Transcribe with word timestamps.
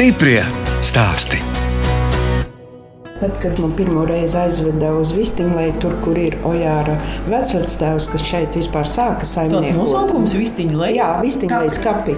Stiprie 0.00 0.40
stāsti. 0.80 1.36
Tad, 3.20 3.34
kad 3.42 3.58
man 3.60 3.74
pirmo 3.76 4.06
reizi 4.08 4.38
aizveda 4.40 4.94
uz 4.96 5.10
Vistiņu, 5.12 5.66
tur, 5.82 5.92
kur 6.00 6.16
ir 6.16 6.38
Ojāra 6.48 6.94
vecvectēvs, 7.26 8.06
kas 8.08 8.24
šeit 8.24 8.56
vispār 8.56 8.88
sāka 8.88 9.26
Tas 9.26 9.34
saimniekot. 9.36 9.76
nosaukums 9.76 10.32
Vistiņa 10.40 10.78
Leja. 10.80 10.94
Jā, 10.96 11.10
Vistiņa 11.20 11.58
līdz 11.66 11.76
kapi. 11.84 12.16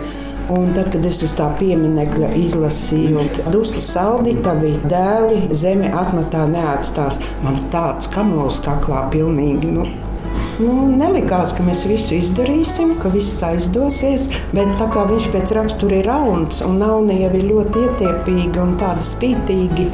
Un 0.55 0.71
tad, 0.77 0.93
kad 0.95 1.11
es 1.11 1.25
uz 1.27 1.35
tā 1.35 1.49
pieminiekļa 1.59 2.31
izlasīju, 2.45 3.27
Dusmas 3.51 3.91
saldi, 3.97 4.37
tavi 4.47 4.77
dēli 4.87 5.51
zemi 5.51 5.91
atmetā 5.91 6.47
neatstās. 6.55 7.19
Man 7.43 7.59
tāds 7.75 8.07
kamols 8.15 8.63
kaklā 8.63 9.09
pilnīgi. 9.11 9.75
Nu, 9.75 9.91
Nu, 10.63 10.75
nelikās, 10.95 11.55
ka 11.57 11.65
mēs 11.67 11.87
visu 11.89 12.15
izdarīsim, 12.19 12.95
ka 13.03 13.11
viss 13.13 13.39
tā 13.41 13.55
izdosies, 13.59 14.29
bet 14.53 14.71
tā 14.79 14.89
kā 14.93 15.07
viņš 15.09 15.29
pēc 15.33 15.57
rakstura 15.59 15.99
ir 16.03 16.09
rauns 16.11 16.63
un 16.67 16.79
jau 17.25 17.33
ir 17.33 17.51
ļoti 17.51 17.87
ietiepīgi 17.89 18.63
un 18.63 18.77
tādi 18.81 19.09
spītīgi, 19.09 19.91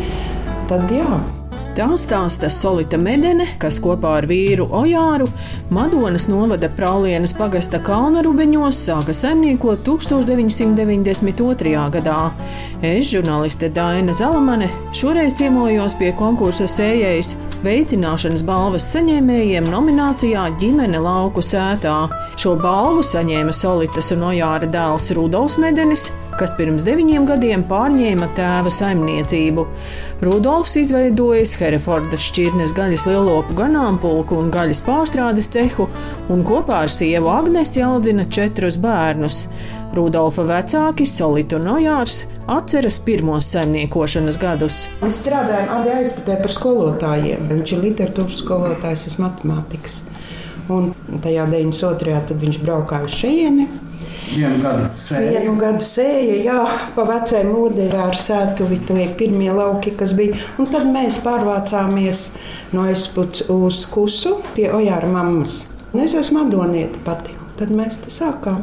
tad 0.70 0.90
jā. 0.92 1.37
Tā 1.78 1.86
stāsta 1.94 2.48
Solita 2.50 2.98
Medene, 2.98 3.44
kas 3.62 3.76
kopā 3.78 4.16
ar 4.18 4.26
vīru 4.26 4.64
Ojāru 4.74 5.28
Madonas 5.70 6.24
novada 6.26 6.66
Prālienes 6.74 7.30
pagasta 7.38 7.78
kalna 7.86 8.18
rubeņos 8.26 8.80
sāka 8.88 9.14
saimniekot 9.14 9.84
1992. 9.86 11.84
gadā. 11.94 12.34
Es, 12.82 13.06
žurnāliste 13.12 13.70
Daina 13.70 14.10
Zalamane, 14.10 14.66
šoreiz 14.90 15.38
ciemojos 15.38 15.94
pie 16.02 16.10
konkursa 16.18 16.66
sējējas 16.66 17.36
veicināšanas 17.62 18.42
balvas 18.42 18.90
saņēmējiem 18.96 19.70
nominācijā 19.70 20.50
Ģimene 20.58 20.98
lauku 20.98 21.38
sētā. 21.46 22.10
Šo 22.34 22.58
balvu 22.58 23.06
saņēma 23.06 23.54
Solitas 23.54 24.10
un 24.18 24.26
Ojāra 24.32 24.66
dēls 24.66 25.14
Rudolfs 25.14 25.62
Medenis, 25.62 26.10
kas 26.38 26.54
pirms 26.58 26.84
deviņiem 26.86 27.26
gadiem 27.28 27.64
pārņēma 27.68 28.28
tēva 28.36 28.70
saimniecību. 28.72 29.64
Rudolfs 30.22 30.76
izveidojis 30.80 31.56
Herefordas 31.58 32.22
šķirnes 32.30 32.74
gaļas 32.76 33.04
lielopu 33.08 33.56
ganāmpulku 33.58 34.38
un 34.38 34.52
gaļas 34.54 34.82
pārstrādes 34.86 35.50
cehu, 35.54 35.88
un 36.30 36.44
kopā 36.46 36.84
ar 36.86 36.92
sievu 36.94 37.32
Agnesi 37.34 37.82
audzina 37.86 38.28
četrus 38.30 38.78
bērnus. 38.82 39.46
Rudolfa 39.96 40.44
vecāki, 40.44 41.06
Solita 41.08 41.56
un 41.56 41.70
Ojārs, 41.72 42.20
atceras 42.48 43.00
pirmos 43.02 43.48
saimniekošanas 43.54 44.38
gadus. 44.40 44.84
Mēs 45.02 45.18
strādājam 45.22 45.72
abi 45.78 45.94
aizputē 45.96 46.36
par 46.42 46.54
skolotājiem. 46.54 47.48
Viņš 47.50 47.74
ir 47.74 47.84
literatūras 47.86 48.38
skolotājs, 48.44 49.08
es 49.10 49.18
matemātikas. 49.22 50.02
Un 50.68 50.92
tajā 51.24 51.48
92. 51.48 52.24
tad 52.28 52.42
viņš 52.44 52.60
braukā 52.60 53.02
uz 53.08 53.16
šejieni. 53.16 53.68
Vienu 54.28 54.60
gadu 54.62 54.88
sēju. 55.00 55.30
Vienu 55.32 55.54
gadu 55.60 55.86
sēja, 55.88 56.36
jā, 56.44 56.58
pa 56.94 57.04
vecai 57.08 57.42
modei 57.48 57.88
ar 57.96 58.16
sētuvi, 58.18 58.80
tie 58.88 59.08
pirmie 59.18 59.50
lauki, 59.54 59.94
kas 59.98 60.14
bija. 60.18 60.38
Un 60.60 60.68
tad 60.72 60.86
mēs 60.90 61.20
pārvācāmies 61.24 62.28
no 62.74 62.84
aizputs 62.88 63.46
uz 63.52 63.84
kusu 63.92 64.38
pie 64.56 64.68
Ojāra 64.74 65.08
mammas. 65.10 65.64
Un 65.94 66.04
es 66.04 66.14
esmu 66.18 66.42
Madonieta 66.42 67.00
pati. 67.06 67.34
Tad 67.58 67.72
mēs 67.74 67.96
te 68.04 68.12
sākām. 68.14 68.60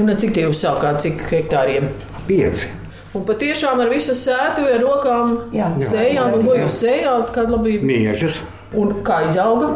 Un 0.00 0.12
ar 0.12 0.18
cik 0.20 0.34
tie 0.36 0.42
jūs 0.44 0.58
sākāt, 0.66 0.98
cik 1.04 1.22
hektāriem? 1.30 1.86
Pieci. 2.28 2.68
Un 3.14 3.22
patiešām 3.24 3.78
ar 3.80 3.92
visu 3.92 4.12
sētu, 4.18 4.66
ar 4.68 4.82
rokām 4.82 5.36
Jā. 5.54 5.70
sējām, 5.78 6.34
un 6.34 6.44
ko 6.48 6.58
jūs 6.58 6.80
sējāt, 6.82 7.30
kāda 7.36 7.54
labība. 7.54 7.86
Miežas. 7.88 8.40
Un 8.74 8.98
kā 9.06 9.22
izauga? 9.28 9.70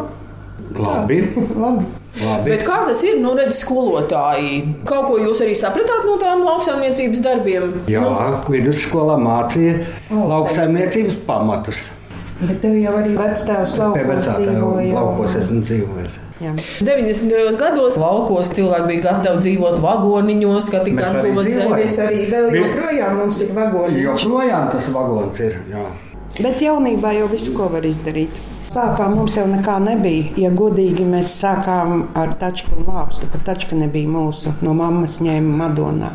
Labi. 0.75 1.23
Labi. 1.63 1.87
Labi. 2.19 2.51
Bet 2.51 2.65
kā 2.67 2.79
tas 2.89 3.03
ir? 3.07 3.19
Nu, 3.23 3.35
redz, 3.39 3.61
skolotāji. 3.63 4.63
Kaut 4.89 5.07
ko 5.11 5.19
jūs 5.23 5.43
arī 5.45 5.55
sapratāt 5.59 6.07
no 6.09 6.17
tām 6.21 6.43
lauksaimniecības 6.47 7.21
darbiem? 7.25 7.69
Jā, 7.91 8.03
vidusskolā 8.51 9.19
mācīja 9.23 9.77
lauksaimniecības 10.11 11.21
pamatus. 11.29 11.85
Bet 12.39 12.61
tev 12.63 12.77
jau 12.79 12.93
arī 12.95 13.15
Pie 13.19 13.23
laukos 13.27 14.29
dzīvoja. 14.39 14.95
laukos 14.95 15.33
esmu 15.41 15.61
dzīvojis. 15.67 16.19
Jā. 16.39 16.53
90. 16.87 17.57
gados 17.59 17.97
laukos 17.99 18.53
cilvēki 18.55 18.87
bija 18.93 19.03
gatavi 19.09 19.41
dzīvot 19.43 19.81
vagoniņos, 19.83 20.69
ka 20.71 20.85
tik 20.87 20.95
Mēs 21.01 21.09
arī 21.09 21.33
atpūtas 21.33 21.49
dzīvojam. 21.49 21.73
zemes. 21.73 21.81
Mēs 21.83 21.97
arī 22.05 22.21
vēl 22.31 22.47
joprojām 22.61 23.17
mums 23.19 23.41
ir 23.43 23.51
vagoni. 23.57 24.05
Joprojām 24.05 24.71
tas 24.71 24.87
vagons 24.95 25.41
ir. 25.49 25.59
Jā. 25.73 25.83
Bet 26.39 26.63
jaunībā 26.63 27.11
jau 27.19 27.27
visu, 27.33 27.51
ko 27.59 27.67
var 27.73 27.83
izdarīt. 27.83 28.31
Sākām 28.69 29.15
mums 29.17 29.33
jau 29.39 29.47
nekā 29.49 29.79
nebija. 29.81 30.29
Ja 30.37 30.51
godīgi 30.53 31.07
mēs 31.09 31.31
sākām 31.41 32.03
ar 32.19 32.35
tačku 32.37 32.77
un 32.77 32.91
lāpstu, 32.91 33.25
pat 33.33 33.47
tačka 33.47 33.79
nebija 33.79 34.11
mūsu. 34.13 34.53
No 34.61 34.75
mammas 34.77 35.17
ņēma 35.25 35.55
Madonā. 35.63 36.11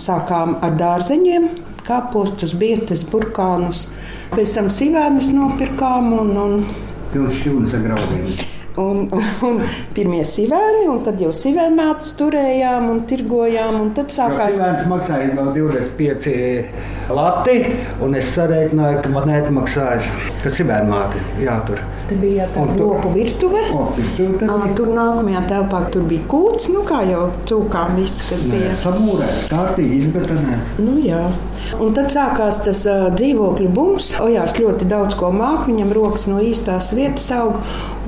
Sākām 0.00 0.58
ar 0.64 0.76
dārzeņiem, 0.76 1.48
kāpostus, 1.88 2.52
bietas, 2.60 3.06
burkānus. 3.08 3.86
Pēc 4.34 4.52
tam 4.58 4.68
sīvēnus 4.76 5.32
nopirkām 5.32 6.12
un, 6.18 6.36
un 6.44 6.62
Pilns 7.10 7.40
šķūnis 7.40 7.72
ar 7.74 7.86
graudiem. 7.88 8.28
Un, 8.78 9.00
un 9.48 9.64
pirmie 9.96 10.20
sīvēni, 10.28 10.84
un 10.92 11.00
tad 11.06 11.18
jau 11.24 11.32
sīvēnātas 11.34 12.12
turējām 12.20 12.92
un 12.92 13.04
tirgojām. 13.08 13.80
Un 13.80 13.94
tad 13.96 14.12
sākās 14.14 14.52
Sīvēns 14.60 14.84
maksāja 14.92 15.32
no 15.32 15.48
25 15.56 16.99
lati, 17.16 17.60
un 18.02 18.18
es 18.18 18.34
sarēķināju, 18.36 19.00
ka 19.04 19.14
man 19.14 19.30
neatmaksājas, 19.30 20.10
ka 20.44 20.52
sīvēnmāte 20.54 21.22
jātur. 21.44 21.82
Te 22.10 22.16
bija 22.18 22.46
tā 22.50 22.64
lopu 22.74 23.12
virtuve. 23.14 23.60
O, 23.70 23.84
Ā, 23.86 24.16
bija. 24.18 24.72
Tur 24.74 24.88
nākamajā 24.96 25.44
telpā 25.46 25.84
tur 25.94 26.08
bija 26.10 26.24
kūts, 26.30 26.66
nu 26.74 26.82
kā 26.86 27.04
jau 27.06 27.28
cūkām 27.46 27.94
viss, 28.00 28.24
kas 28.26 28.42
bija. 28.50 28.72
Samūrēts, 28.82 29.44
kārtīgi 29.52 30.00
izbetonēts. 30.00 30.72
Nu, 30.82 30.96
jā. 31.04 31.20
un 31.78 31.94
tad 31.94 32.10
sākās 32.10 32.64
tas 32.66 32.82
uh, 32.90 33.06
dzīvokļu 33.14 33.70
bums. 33.76 34.10
Ojārs 34.24 34.58
ļoti 34.58 34.88
daudz 34.90 35.14
ko 35.20 35.30
māca, 35.34 35.68
viņam 35.68 35.94
rokas 35.94 36.26
no 36.30 36.40
īstās 36.42 36.90
vietas 36.98 37.30
aug. 37.36 37.60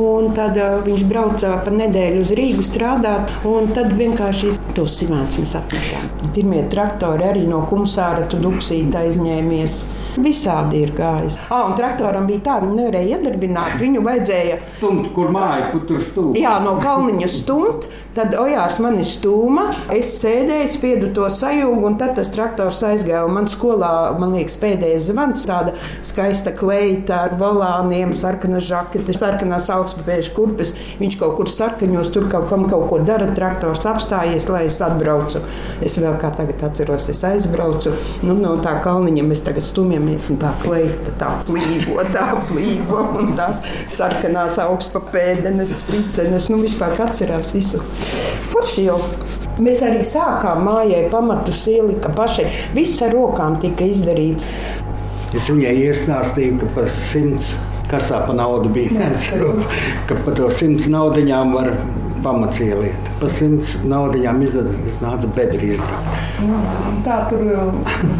un 0.03 0.33
Tad 0.35 0.59
uh, 0.59 0.81
viņš 0.83 1.07
brauca 1.07 1.53
pa 1.63 1.71
nedēļu 1.75 2.27
uz 2.27 2.35
Rīgu 2.35 2.67
strādāt, 2.67 3.31
un 3.47 3.71
tad 3.77 3.95
vienkārši 3.95 4.51
tos 4.75 4.99
simēns 4.99 5.39
mēs 5.39 5.55
apmetām. 5.61 6.11
Pirmie 6.35 6.65
traktori 6.73 7.29
arī 7.29 7.47
no 7.47 7.63
kumsāra 7.71 8.27
tu 8.27 8.41
duksīt 8.43 8.91
taisņēmies 8.93 9.79
Visādi 10.21 10.83
ir 10.85 10.93
gājis. 10.97 11.39
Ah, 11.49 11.65
un 11.65 11.77
traktoram 11.79 12.27
bija 12.29 12.43
tā, 12.45 12.59
viņu 12.61 12.77
nevarēja 12.77 13.17
iedarbināt. 13.17 13.79
Viņu 13.81 14.03
vajadzēja 14.05 14.59
Stumt, 14.77 15.09
kur 15.17 15.31
māja, 15.33 15.71
kur 15.73 15.87
tur 15.89 16.03
stūp. 16.05 16.37
Jā, 16.37 16.59
no 16.65 16.75
kalniņa 16.83 17.29
stumt, 17.33 17.87
tad 18.17 18.35
ojās 18.37 18.77
mani 18.85 19.07
stūma. 19.09 19.69
Es 19.95 20.11
sēdēju, 20.21 20.69
spiedu 20.69 21.11
to 21.17 21.29
sajūgu, 21.33 21.81
un 21.89 21.97
tad 22.01 22.15
tas 22.19 22.29
traktors 22.35 22.83
aizgāja. 22.85 23.25
Man 23.33 23.49
skolā, 23.49 24.13
man 24.21 24.35
liekas, 24.37 24.59
pēdējais 24.61 25.09
zvans, 25.09 25.47
tāda 25.49 25.75
skaista 26.05 26.53
kleita 26.57 27.23
ar 27.29 27.37
volāniem, 27.41 28.13
sarkana 28.19 28.61
žakete, 28.63 29.17
sarkanās 29.17 29.71
augstpapēžu 29.73 30.35
kurpes. 30.37 30.75
Viņš 31.01 31.19
kaut 31.23 31.39
kur 31.41 31.53
sarkaņos, 31.53 32.13
tur 32.13 32.29
kaut 32.33 32.51
kam 32.53 32.67
kaut 32.69 32.89
ko 32.91 33.01
dara, 33.07 33.31
traktors 33.37 33.87
apstājies, 33.89 34.49
lai 34.53 34.67
es 34.69 34.81
atbraucu. 34.85 35.41
Es 35.81 35.97
vēl 36.01 36.21
kā 36.21 36.35
tagad 36.37 36.63
atceros, 36.69 37.09
es 37.13 37.25
aizbraucu. 37.27 37.97
Nu, 38.27 38.37
no 38.37 38.59
tā 38.63 38.77
kalniņa 38.85 39.25
mēs 39.27 39.45
tagad 39.47 39.65
stumjamies, 40.03 40.31
un 40.31 40.39
tā 40.41 40.51
kleita 40.63 41.13
tā 41.19 41.31
plīvo, 41.47 42.03
tā 42.13 42.33
plīvo, 42.49 43.03
un 43.21 43.35
tās 43.37 43.61
sarkanās 43.91 44.59
augstpapēdenes, 44.59 45.79
spicenes, 45.83 46.49
nu 46.51 46.61
vispār 46.63 46.99
atcerās 47.01 47.53
visu. 47.55 47.83
Forši 48.51 48.87
jau. 48.89 48.99
Mēs 49.63 49.83
arī 49.85 50.03
sākām 50.03 50.65
mājai 50.65 51.11
pamatus 51.13 51.67
ielika 51.69 52.11
paši. 52.17 52.47
Viss 52.75 53.03
ar 53.05 53.13
rokām 53.13 53.59
tika 53.61 53.85
izdarīts. 53.85 54.47
Es 55.33 55.49
viņai 55.49 55.75
iestāstīju, 55.87 56.59
ka 56.61 56.71
par 56.77 56.89
simts 56.93 57.55
kasā 57.91 58.23
pa 58.27 58.33
naudu 58.33 58.73
bija. 58.73 59.11
ka 60.09 60.17
par 60.25 60.37
to 60.37 60.49
simts 60.57 60.89
naudiņām 60.93 61.53
var 61.53 61.75
pamats 62.23 62.61
ieliet. 62.63 63.11
Par 63.21 63.33
simts 63.33 63.77
naudiņām 63.89 64.43
izdarīt, 64.47 65.01
nāca 65.03 65.31
bedri 65.37 65.75
izdarīt. 65.77 66.23
Tā 67.07 67.19
tur 67.31 67.45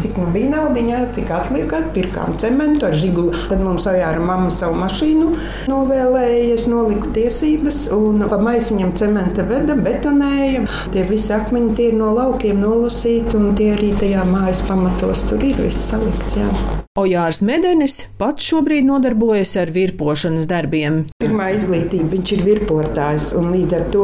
cik 0.01 0.17
nu 0.19 0.27
bija 0.33 0.51
naudiņa, 0.53 0.99
cik 1.15 1.31
atlika, 1.35 1.81
pirkām 1.95 2.37
cementu 2.41 2.87
ar 2.87 2.95
žiguli. 2.97 3.33
Tad 3.49 3.63
mums 3.63 3.87
ajāra 3.89 4.21
mamma 4.23 4.51
savu 4.53 4.77
mašīnu 4.79 5.29
novēlēja, 5.71 6.53
es 6.55 6.67
noliku 6.71 7.11
tiesības 7.15 7.85
un 7.95 8.23
pa 8.31 8.39
maisiņam 8.43 8.95
cementa 8.99 9.47
veda, 9.49 9.75
betonēja. 9.79 10.65
Tie 10.95 11.05
visi 11.09 11.33
akmeņi 11.35 11.75
tie 11.79 11.91
ir 11.91 11.99
no 11.99 12.13
laukiem 12.15 12.63
nolasīti 12.63 13.39
un 13.39 13.53
tie 13.59 13.73
arī 13.77 13.93
tajā 13.99 14.25
mājas 14.29 14.63
pamatos 14.69 15.27
tur 15.29 15.43
ir 15.43 15.59
viss 15.63 15.91
salikts. 15.91 16.39
Jā. 16.39 16.82
Ojārs 16.93 17.39
Medenis 17.41 17.95
pats 18.19 18.45
šobrīd 18.45 18.85
nodarbojas 18.85 19.55
ar 19.57 19.71
virpošanas 19.73 20.45
darbiem. 20.45 20.99
Pirmā 21.23 21.47
izglītība, 21.55 22.05
viņš 22.11 22.33
ir 22.35 22.43
virpotājs, 22.45 23.31
un 23.39 23.49
līdz 23.49 23.77
ar 23.79 23.87
to 23.95 24.03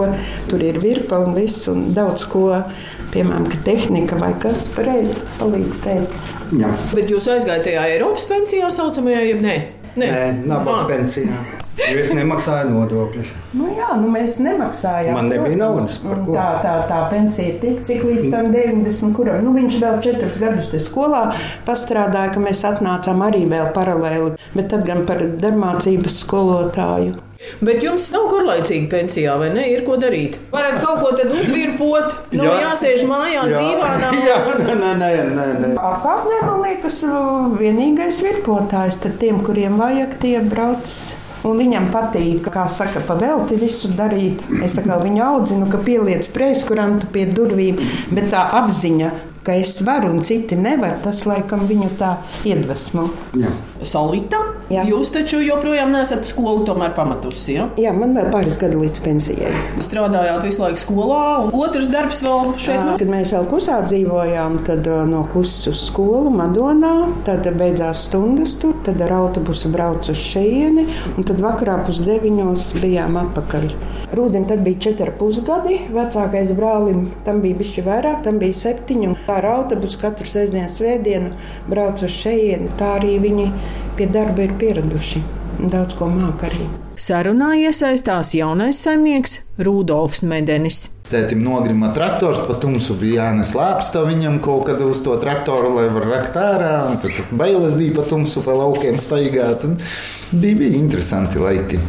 tur 0.49 0.65
ir 0.65 0.81
virpa 0.81 1.19
un 1.21 1.37
viss, 1.37 1.67
un 1.69 1.91
daudz 1.93 2.25
ko, 2.31 2.47
piemēram, 3.13 3.45
ka 3.53 3.61
tehnika 3.67 4.17
vai 4.17 4.31
kas 4.41 4.71
pareizi 4.73 5.21
palīdz 5.37 5.83
teicis. 5.85 6.23
Jā. 6.63 6.73
Bet 6.97 7.13
jūs 7.13 7.29
aizgājāt 7.29 7.69
tajā 7.69 7.85
Eiropas 7.91 8.25
pensijā, 8.31 8.73
saucamajā, 8.73 9.21
jeb 9.35 9.45
nē? 9.45 9.59
Nē, 9.99 10.45
nabaga 10.45 10.83
Ah. 10.83 10.87
pensijā. 10.89 11.39
Jo 11.79 11.99
es 12.01 12.09
nemaksāju 12.11 12.73
nodokļus. 12.73 13.29
Nu, 13.55 13.69
jā, 13.77 13.95
nu 14.01 14.09
mēs 14.11 14.35
nemaksājām. 14.43 15.13
Man 15.15 15.29
nebija 15.31 15.55
naudas? 15.61 15.99
Tā, 16.03 16.47
tā, 16.63 16.73
tā 16.89 16.97
pensija 17.09 17.53
ir 17.53 17.59
tik, 17.61 17.79
cik 17.87 18.03
līdz 18.03 18.27
tam 18.33 18.51
90, 18.51 19.13
kuram 19.15 19.43
nu, 19.45 19.53
viņš 19.55 19.79
vēl 19.79 20.01
četrus 20.03 20.37
gadus 20.41 20.67
skolā 20.89 21.23
pastrādāja, 21.65 22.33
ka 22.35 22.43
mēs 22.43 22.65
atnācām 22.67 23.23
arī 23.29 23.45
vēl 23.47 23.71
paralēli, 23.73 24.35
bet 24.55 24.69
tad 24.69 24.85
gan 24.85 25.05
par 25.07 25.23
darbmācības 25.39 26.19
skolotāju. 26.25 27.15
Bet 27.63 27.83
jums 27.83 28.09
nav 28.11 28.25
garlaicīgi 28.31 28.89
pensijā, 28.91 29.37
vai 29.39 29.47
ne? 29.53 29.63
Ir 29.71 29.85
ko 29.87 29.95
darīt. 29.99 30.35
Varat 30.51 30.81
kaut 30.83 30.99
ko 31.03 31.13
tad 31.15 31.31
uzvirpot, 31.31 32.17
nu, 32.35 32.43
Jā. 32.43 32.57
jāsēž 32.65 33.05
mājās, 33.07 33.53
dīvānā. 33.53 34.11
jā, 34.27 34.35
nē, 34.59 34.75
nē, 34.75 34.91
nē, 34.99 35.11
nē, 35.37 35.45
nē. 35.61 35.71
Apkārtnē, 35.79 36.41
man 36.43 36.59
liekas, 36.65 36.99
vienīgais 37.59 38.19
virpotājs, 38.27 38.99
tad 39.05 39.17
tiem, 39.23 39.39
kuriem 39.47 39.79
vajag, 39.79 40.19
tie 40.21 40.35
brauc. 40.43 40.93
Un 41.47 41.55
viņam 41.55 41.85
patīk, 41.93 42.49
kā 42.51 42.65
saka, 42.67 42.99
pavelti 43.07 43.55
visu 43.61 43.93
darīt. 43.95 44.43
Es 44.59 44.75
atkal 44.81 44.99
viņu 45.05 45.23
audzinu, 45.23 45.69
ka 45.71 45.79
pieliec 45.79 46.27
preizkurantu 46.35 47.07
pie 47.15 47.29
durvīm, 47.31 47.79
bet 48.11 48.33
tā 48.35 48.43
apziņa, 48.59 49.13
ka 49.47 49.55
es 49.55 49.77
varu 49.87 50.11
un 50.11 50.19
citi 50.27 50.59
nevar, 50.59 50.99
tas 51.05 51.23
laikam 51.23 51.63
viņu 51.71 51.93
tā 52.01 52.17
iedvesmo. 52.43 53.07
Jā. 53.39 53.55
Jā. 54.69 54.83
jūs 54.85 55.09
taču 55.13 55.39
joprojām 55.41 55.91
nesat 55.93 56.27
skolu 56.29 56.65
pamatusi. 56.95 57.55
Ja? 57.55 57.67
Jā, 57.79 57.93
man 57.95 58.13
vēl 58.17 58.29
pāris 58.33 58.59
gadi 58.61 58.77
līdz 58.77 59.01
pensijai. 59.01 59.51
Strādājāt 59.81 60.45
visu 60.45 60.61
laiku 60.61 60.81
skolā, 60.83 61.21
un 61.45 61.53
otrs 61.57 61.89
darbs 61.89 62.21
vēl 62.25 62.53
šeit. 62.61 62.77
nu, 62.85 62.97
Kad 63.01 63.09
mēs 63.09 63.33
vēl 63.33 63.47
kusā 63.49 63.79
dzīvojām, 63.87 64.59
tad 64.67 64.87
uh, 64.89 65.03
no 65.09 65.23
kusas 65.33 65.71
uz 65.73 65.83
skolu 65.89 66.29
Madonā, 66.33 66.93
tad 67.25 67.49
beidzās 67.57 68.05
stundas 68.09 68.55
tur, 68.61 68.75
tad 68.85 69.01
ar 69.05 69.15
autobusu 69.23 69.71
braucu 69.73 70.13
uz 70.13 70.21
šejieni, 70.21 70.85
un 71.15 71.25
tad 71.25 71.41
vakarā 71.43 71.79
pusdeviņos 71.87 72.73
bijām 72.83 73.17
atpakaļ. 73.25 73.71
Rūdim 74.09 74.47
tad 74.49 74.63
bija 74.65 74.79
četri 74.87 75.05
ar 75.05 75.11
pus 75.19 75.37
gadi, 75.45 75.75
vecākais 75.93 76.49
brālim 76.57 77.03
tam 77.25 77.43
bija 77.43 77.59
bišķi 77.59 77.83
vairāk, 77.85 78.23
tam 78.25 78.39
bija 78.41 78.57
septiņi, 78.57 79.11
ar 79.29 79.45
autobusu 79.45 79.99
katru 80.01 80.25
sestdienas 80.29 80.79
svētdienu 80.79 81.29
braucu 81.69 82.07
uz 82.07 82.15
šejieni. 82.17 82.71
Tā 82.79 82.95
arī 82.97 83.19
viņi 83.21 83.51
pie 83.97 84.07
darba 84.11 84.45
ir 84.45 84.53
pieraduši. 84.59 85.21
un 85.59 85.69
Daudz 85.73 85.95
ko 85.99 86.07
māk 86.11 86.45
arī. 86.47 86.67
Sarunā 86.99 87.53
iesaistās 87.55 88.33
jaunais 88.35 88.79
saimnieks 88.83 89.39
Rudolfs 89.59 90.21
Medenis. 90.21 90.89
Tētim 91.09 91.39
nogrima 91.41 91.89
traktors, 91.95 92.41
pa 92.45 92.53
tumsu 92.61 92.93
bija 92.99 93.23
jānes 93.23 93.55
lāpsta 93.57 94.03
viņam 94.05 94.37
kaut 94.45 94.67
kad 94.67 94.81
uz 94.85 94.99
to 95.01 95.15
traktoru, 95.21 95.71
lai 95.79 95.87
var 95.89 96.05
rakt 96.11 96.35
ārā. 96.37 96.73
un 96.91 96.99
Tad 97.01 97.17
bailes 97.31 97.73
bija 97.79 97.95
pa 97.95 98.05
tumsu, 98.11 98.43
pa 98.45 98.53
laukiem 98.53 98.99
staigāt. 99.01 99.65
un 99.65 99.79
Bija, 100.31 100.55
bija 100.59 100.77
interesanti 100.77 101.39
laiki. 101.41 101.79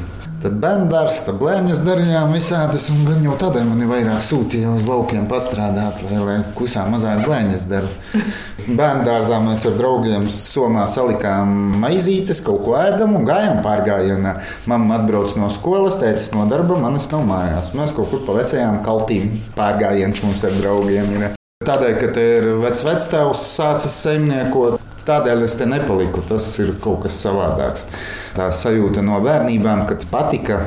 Tad 0.41 0.55
bērns, 0.57 1.19
tad 1.27 1.37
blēņas 1.37 1.83
darījām 1.85 2.31
visādas, 2.33 2.87
un 2.89 3.03
gan 3.05 3.19
jau 3.27 3.35
tādēļ 3.43 3.65
man 3.69 3.83
ir 3.85 3.91
vairāk 3.91 4.23
sūtīja 4.25 4.71
uz 4.73 4.87
laukiem 4.89 5.27
pastrādāt, 5.29 5.99
lai, 6.07 6.21
lai 6.25 6.37
kusā 6.57 6.87
mazāk 6.89 7.27
blēņas 7.27 7.67
dara. 7.69 7.91
Bērnu 8.79 9.05
dārzā 9.05 9.37
mēs 9.45 9.67
ar 9.69 9.77
draugiem 9.77 10.25
somā 10.33 10.87
salikām 10.89 11.53
maizītes, 11.83 12.41
kaut 12.47 12.65
ko 12.65 12.79
ēdam 12.81 13.19
un 13.19 13.29
gājām 13.29 13.61
pārgājienā. 13.67 14.33
Mamma 14.71 15.03
atbrauc 15.03 15.37
no 15.37 15.53
skolas, 15.53 16.01
tētis 16.01 16.33
no 16.33 16.49
darba, 16.49 16.81
manas 16.81 17.11
nav 17.13 17.27
mājās. 17.29 17.75
Mēs 17.77 17.93
kaut 17.97 18.09
kur 18.15 18.25
pa 18.25 18.41
vecajām 18.41 18.81
kaltīm 18.87 19.35
pārgājiens 19.61 20.25
mums 20.25 20.47
ar 20.49 20.57
draugiem 20.57 21.17
ir. 21.19 21.31
Tādēļ, 21.69 21.99
ka 22.01 22.15
te 22.17 22.29
ir 22.39 22.53
vecs 22.63 22.87
vectēvs 22.89 23.45
sācis 23.59 24.01
saimniekot, 24.07 24.81
tādēļ 25.11 25.45
es 25.49 25.59
te 25.59 25.67
nepaliku. 25.69 26.23
Tas 26.31 26.47
ir 26.63 26.77
kaut 26.83 27.05
kas 27.05 27.19
savādāks. 27.27 27.91
Tā 28.39 28.49
sajūta 28.55 29.05
no 29.05 29.19
bērnībām, 29.25 29.85
kad 29.91 30.07
patika 30.13 30.63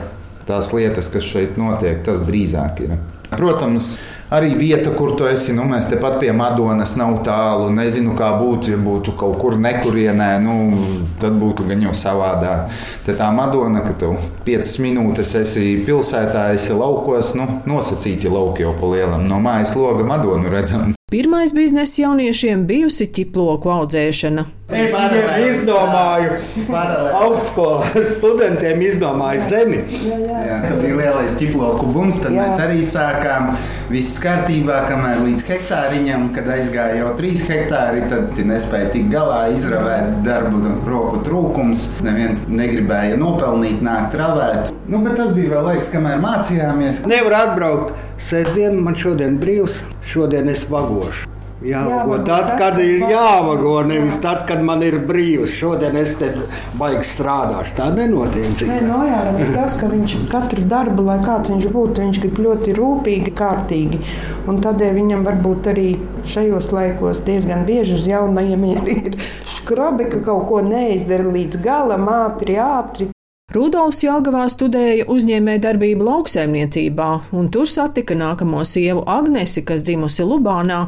tās 0.48 0.74
lietas, 0.76 1.10
kas 1.12 1.26
šeit 1.26 1.58
notiek, 1.60 2.04
tas 2.06 2.24
drīzāk 2.28 2.84
ir. 2.84 2.98
Protams, 3.34 3.96
arī 4.34 4.54
vieta, 4.58 4.92
kur 4.94 5.16
tu 5.18 5.26
esi, 5.26 5.56
nu, 5.58 5.66
mēs 5.70 5.90
tepat 5.90 6.20
pie 6.22 6.30
Madonas 6.36 6.96
nav 7.00 7.16
tālu. 7.26 7.72
Nezinu, 7.74 8.14
kā 8.18 8.34
būtu, 8.38 8.74
ja 8.76 8.80
būtu 8.82 9.16
kaut 9.18 9.40
kur 9.42 9.58
nekurienē, 9.62 10.30
nu, 10.44 10.58
tad 11.22 11.38
būtu 11.42 11.68
gan 11.70 11.82
jau 11.88 11.96
savādāk. 11.98 12.74
Te 13.08 13.18
tā 13.18 13.32
Madona, 13.34 13.82
ka 13.86 13.96
tev 13.98 14.18
5 14.46 14.74
minūtes 14.86 15.36
esi 15.42 15.70
pilsētā, 15.88 16.52
esi 16.58 16.78
laukos, 16.78 17.34
nu, 17.40 17.50
nosacīti 17.70 18.32
lauki 18.32 18.68
jau 18.68 18.76
pa 18.80 18.94
lielam. 18.94 19.26
No 19.30 19.42
mājas 19.44 19.78
loga 19.80 20.06
Madonu 20.08 20.54
redzam. 20.54 20.94
Pirmais 21.14 21.52
biznesa 21.54 22.02
jauniešiem 22.02 22.64
bijusi 22.66 23.06
ķiploku 23.14 23.70
audzēšana. 23.70 24.48
Es 24.74 24.96
viņiem 24.96 25.28
izdomāju, 25.52 26.40
augstskolā 27.20 28.02
studentiem 28.16 28.82
izdomāju 28.82 29.44
zemi. 29.52 29.84
Jā, 30.10 30.58
kad 30.64 30.82
bija 30.82 30.98
lielais 30.98 31.38
ķiploku 31.38 31.92
bums, 31.94 32.18
tad 32.24 32.34
Jā. 32.34 32.40
Jā. 32.40 32.48
mēs 32.48 32.64
arī 32.66 32.80
sākām 32.90 33.52
viss 33.94 34.18
kārtībā, 34.26 34.80
kamēr 34.90 35.22
līdz 35.28 35.46
hektāriņam, 35.52 36.28
kad 36.34 36.50
aizgāja 36.58 37.04
jau 37.04 37.14
trīs 37.22 37.46
hektāri, 37.46 38.08
tad 38.10 38.42
nespēja 38.50 38.90
tikt 38.98 39.14
galā, 39.14 39.44
izravēt 39.54 40.24
darbu 40.26 40.66
roku 40.90 41.22
trūkums. 41.30 41.92
Neviens 42.02 42.48
negribēja 42.50 43.22
nopelnīt, 43.22 43.86
nākt 43.86 44.16
travēt. 44.18 44.74
Nu, 44.90 45.06
bet 45.06 45.22
tas 45.22 45.38
bija 45.38 45.60
vēl 45.60 45.76
laiks, 45.76 45.94
kamēr 45.94 46.26
mācījāmies. 46.26 47.06
Nevar 47.06 47.44
atbraukt. 47.46 48.00
Sēdien 48.24 48.82
man 48.82 48.98
šodien 48.98 49.38
brīvs, 49.38 49.84
šodien 50.08 50.50
es 50.50 50.68
vagošu. 50.70 51.34
Jāvago 51.64 52.18
tad, 52.28 52.50
kad 52.60 52.76
ir 52.84 53.06
jāvago, 53.08 53.78
nevis 53.88 54.18
tad, 54.24 54.42
kad 54.48 54.60
man 54.68 54.82
ir 54.84 54.98
brīvs. 55.08 55.54
Šodien 55.56 55.96
es 55.96 56.18
te 56.20 56.28
baigi 56.80 57.06
strādāšu. 57.08 57.76
Tā 57.78 57.88
nenotiek. 57.96 58.66
Nē, 58.68 58.82
no 58.90 59.00
jāra 59.08 59.32
ir 59.40 59.54
tas, 59.56 59.78
ka 59.80 59.88
viņš 59.92 60.18
katru 60.34 60.66
darbu, 60.68 61.08
lai 61.08 61.18
kāds 61.24 61.54
viņš 61.54 61.70
būtu, 61.72 62.04
viņš 62.04 62.22
grib 62.26 62.44
ļoti 62.48 62.76
rūpīgi, 62.80 63.36
kārtīgi. 63.40 64.02
Un 64.52 64.60
tādēļ 64.66 65.00
viņam 65.00 65.24
varbūt 65.30 65.72
arī 65.72 65.88
šajos 66.28 66.72
laikos 66.76 67.24
diezgan 67.24 67.64
bieži 67.70 67.96
uz 68.02 68.12
jaunajiem 68.12 68.68
ir, 68.74 68.94
ir 68.98 69.20
skrobi, 69.48 70.12
ka 70.12 70.24
kaut 70.28 70.50
ko 70.52 70.60
neizdara 70.68 71.32
līdz 71.32 71.64
galam, 71.64 72.10
ātri, 72.12 72.60
ātri. 72.60 73.13
Rudolfs 73.54 74.00
Jāgavā 74.02 74.48
studēja 74.50 75.04
uzņēmējdarbību 75.14 76.08
lauksaimniecībā, 76.08 77.10
un 77.38 77.52
tur 77.54 77.68
satika 77.70 78.16
nākamo 78.18 78.64
sievu 78.66 79.04
Agnesi, 79.14 79.62
kas 79.62 79.84
dzimusi 79.86 80.26
Lubānā, 80.26 80.80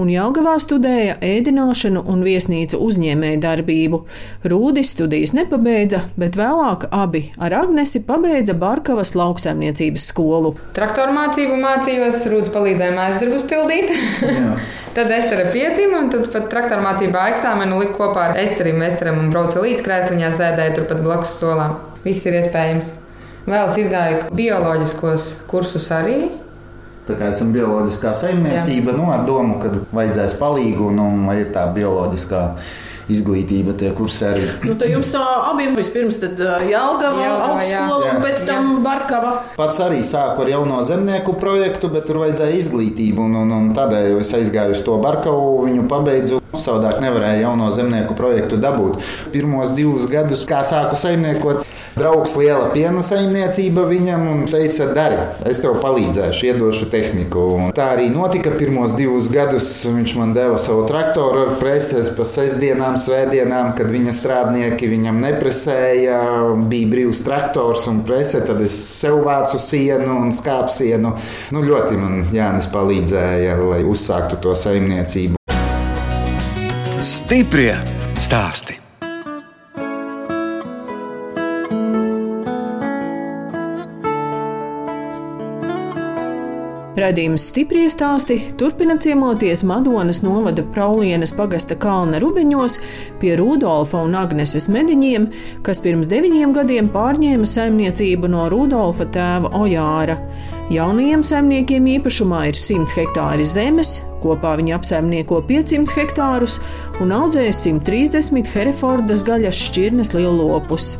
un 0.00 0.08
Jāgavā 0.08 0.54
studēja 0.64 1.18
ēdināšanu 1.20 2.00
un 2.08 2.24
viesnīcu 2.24 2.80
uzņēmējdarbību. 2.80 4.00
Rūdis 4.48 4.94
studijas 4.96 5.34
nepabeidza, 5.36 6.00
bet 6.16 6.40
vēlāk 6.40 6.88
abi 6.96 7.26
ar 7.36 7.58
Agnesi 7.60 8.00
pabeidza 8.08 8.56
Barkavas 8.56 9.12
lauksaimniecības 9.20 10.08
skolu. 10.08 10.56
Traktoru 10.80 11.12
mācību 11.20 11.60
mācījos, 11.60 12.24
Rūdas 12.32 12.56
palīdzēja 12.56 12.96
mājas 12.96 13.20
darbus 13.20 13.44
pildīt. 13.52 13.92
tad 14.96 15.12
Estere 15.12 15.50
piedzima, 15.52 16.00
un 16.00 16.14
tad 16.14 16.30
pat 16.32 16.48
traktoru 16.48 16.88
mācībā 16.88 17.28
eksāmenu 17.34 17.84
liku 17.84 18.00
kopā 18.00 18.30
ar 18.30 18.44
Esterim. 18.46 18.80
Esteram 18.88 19.20
un 19.26 19.34
brauca 19.34 19.60
līdz 19.60 19.84
krēsliņā, 19.84 20.38
sēdēja 20.40 20.78
turpat 20.80 21.04
blakus 21.04 21.42
solām. 21.42 21.82
Viss 22.04 22.26
ir 22.28 22.38
iespējams. 22.40 22.92
Vēl 23.44 23.68
es 23.68 23.78
izgāju 23.80 24.22
bioloģiskos 24.36 25.28
kursus 25.50 25.90
arī. 25.92 26.18
Tā 27.04 27.18
kā 27.18 27.28
esam 27.34 27.50
bioloģiskā 27.52 28.14
saimniecība, 28.16 28.94
nu, 28.96 29.10
ar 29.12 29.26
domu, 29.28 29.58
ka 29.60 29.72
vajadzēs 29.92 30.38
palīgu 30.40 30.88
un, 30.88 31.02
un 31.04 31.26
lai 31.28 31.42
ir 31.42 31.50
tā 31.52 31.66
bioloģiskā 31.74 32.44
izglītība, 33.12 33.74
tie 33.78 33.90
kursi 33.96 34.24
arī. 34.28 34.46
Nu, 34.64 34.76
tad 34.80 34.90
jums 34.92 35.10
tā 35.12 35.22
abiem 35.50 35.74
vispirms 35.76 36.20
Jālgava, 36.24 37.20
Jelgava, 37.20 37.20
jā. 37.20 37.32
augstskola 37.48 38.08
un 38.08 38.18
Jā. 38.18 38.22
pēc 38.24 38.46
tam 38.48 38.70
Barkava. 38.84 39.34
Pats 39.58 39.82
arī 39.84 40.00
sāku 40.06 40.44
ar 40.44 40.52
jauno 40.54 40.80
zemnieku 40.86 41.36
projektu, 41.40 41.90
bet 41.92 42.08
tur 42.08 42.22
vajadzēja 42.24 42.56
izglītību. 42.62 43.28
Un, 43.28 43.36
un, 43.42 43.52
un 43.58 43.68
tādēļ 43.76 44.20
es 44.22 44.32
aizgāju 44.36 44.76
uz 44.76 44.82
to 44.86 44.96
Barkavu, 45.02 45.52
viņu 45.66 45.86
pabeidzu. 45.90 46.40
Savādāk 46.54 47.00
nevarēja 47.02 47.48
jauno 47.48 47.70
zemnieku 47.74 48.14
projektu 48.14 48.56
dabūt. 48.62 49.00
Pirmos 49.34 49.72
divus 49.74 50.06
gadus, 50.06 50.44
kā 50.46 50.60
sāku 50.62 50.94
saimniekot, 50.94 51.64
draugs 51.98 52.36
liela 52.38 52.68
piena 52.70 53.02
saimniecība 53.02 53.82
viņam 53.90 54.22
un 54.30 54.44
teica, 54.50 54.86
dari, 54.94 55.18
es 55.50 55.58
tev 55.62 55.80
palīdzēšu, 55.82 56.46
iedošu 56.52 56.88
tehniku. 56.92 57.42
Un 57.58 57.74
tā 57.74 57.90
arī 57.96 58.06
notika. 58.12 58.52
Pirmos 58.54 58.94
divus 58.94 59.26
gadus 59.32 59.66
viņš 59.82 60.14
man 60.20 60.34
deva 60.36 60.60
savu 60.62 60.84
traktoru 60.86 61.48
ar 61.48 61.56
preses 61.58 62.12
pa 62.14 62.26
sestdienām, 62.28 62.93
svētdienām, 63.00 63.72
kad 63.78 63.90
viņa 63.92 64.14
strādnieki 64.14 64.90
viņam 64.90 65.20
nepresēja. 65.24 66.20
Bija 66.70 66.90
brīvs 66.92 67.24
traktors 67.26 67.88
un 67.90 68.02
prese, 68.06 68.42
tad 68.46 68.62
es 68.64 68.76
sev 68.76 69.22
vācu 69.26 69.60
sienu 69.62 70.18
un 70.20 70.32
skāpsienu. 70.34 71.14
Nu, 71.54 71.64
ļoti 71.64 71.98
man 72.00 72.22
Jānis 72.34 72.70
palīdzēja, 72.74 73.58
lai 73.62 73.82
uzsāktu 73.88 74.40
to 74.44 74.54
saimniecību. 74.58 75.40
Stiprie 77.04 77.74
stāsti. 78.22 78.83
Radījums 86.94 87.48
stipri 87.48 87.88
stāsti 87.90 88.36
turpina 88.54 88.94
ciemoties 89.02 89.64
Madonas 89.66 90.20
novada 90.22 90.62
Praulienes 90.76 91.32
pagasta 91.34 91.74
kalna 91.74 92.20
rubeņos 92.22 92.76
pie 93.18 93.32
Rudolfa 93.40 94.04
un 94.06 94.14
Agneses 94.14 94.68
mediņiem, 94.70 95.26
kas 95.66 95.82
pirms 95.82 96.06
deviņiem 96.12 96.52
gadiem 96.54 96.92
pārņēma 96.94 97.50
saimniecību 97.50 98.30
no 98.30 98.44
Rudolfa 98.52 99.08
tēva 99.10 99.50
Ojāra. 99.58 100.20
Jaunajiem 100.70 101.26
saimniekiem 101.26 101.90
īpašumā 101.96 102.44
ir 102.52 102.62
100 102.62 102.94
hektāri 103.00 103.42
zemes, 103.42 103.96
kopā 104.22 104.54
viņi 104.62 104.78
apsaimnieko 104.78 105.42
500 105.50 105.98
hektārus 105.98 106.60
un 107.02 107.10
audzē 107.18 107.48
130 107.50 108.54
Herefordas 108.54 109.26
gaļas 109.26 109.66
šķirnes 109.66 110.14
lielopus. 110.14 110.94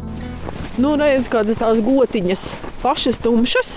Nu, 0.74 0.96
redz, 0.98 1.30
kādas 1.30 1.62
tās 1.62 1.78
gotiņas, 1.86 2.48
pašas 2.82 3.22
tumšas 3.22 3.76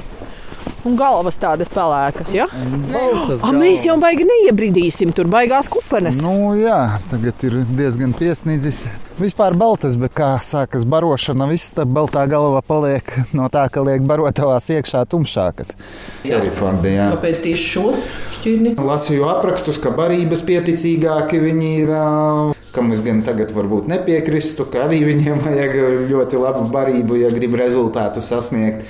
un 0.87 0.95
galvas 0.99 1.37
tādas 1.39 1.71
pelēkas. 1.73 2.33
Ja? 2.35 2.47
A, 2.47 3.51
mēs 3.55 3.83
jau 3.87 3.97
baigi 4.01 4.27
neiebridīsim, 4.27 5.13
tur 5.15 5.29
baigās 5.31 5.69
kupenes. 5.71 6.21
Nu, 6.23 6.53
jā, 6.57 6.99
tagad 7.11 7.43
ir 7.47 7.61
diezgan 7.75 8.15
piesniedzis. 8.17 8.85
Vispār 9.17 9.55
baltas, 9.57 9.95
bet 9.97 10.13
kā 10.13 10.35
sākas 10.45 10.83
barošana, 10.85 11.47
viss 11.49 11.73
tā 11.73 11.87
baltā 11.89 12.27
galva 12.29 12.61
paliek 12.61 13.09
no 13.37 13.47
tā, 13.49 13.63
ka 13.73 13.81
liek 13.81 14.05
barotavās 14.05 14.69
iekšā 14.75 15.01
tumšākas. 15.09 15.73
Herifordijā. 16.27 17.09
Kāpēc 17.15 17.41
tieši 17.47 17.71
šo 17.71 17.95
šķirni? 18.37 18.75
Lasīju 18.77 19.25
aprakstus, 19.31 19.81
ka 19.81 19.89
barības 19.97 20.45
pieticīgāki 20.45 21.41
viņi 21.41 21.73
ir. 21.81 21.93
Kam 22.77 22.93
es 22.93 23.01
gan 23.01 23.23
tagad 23.25 23.49
varbūt 23.55 23.89
nepiekristu, 23.89 24.67
ka 24.69 24.85
arī 24.85 25.01
viņiem 25.07 25.41
vajag 25.41 25.77
ļoti 26.11 26.41
labu 26.43 26.67
barību, 26.69 27.17
ja 27.23 27.33
grib 27.33 27.57
rezultātu 27.57 28.21
sasniegt. 28.21 28.85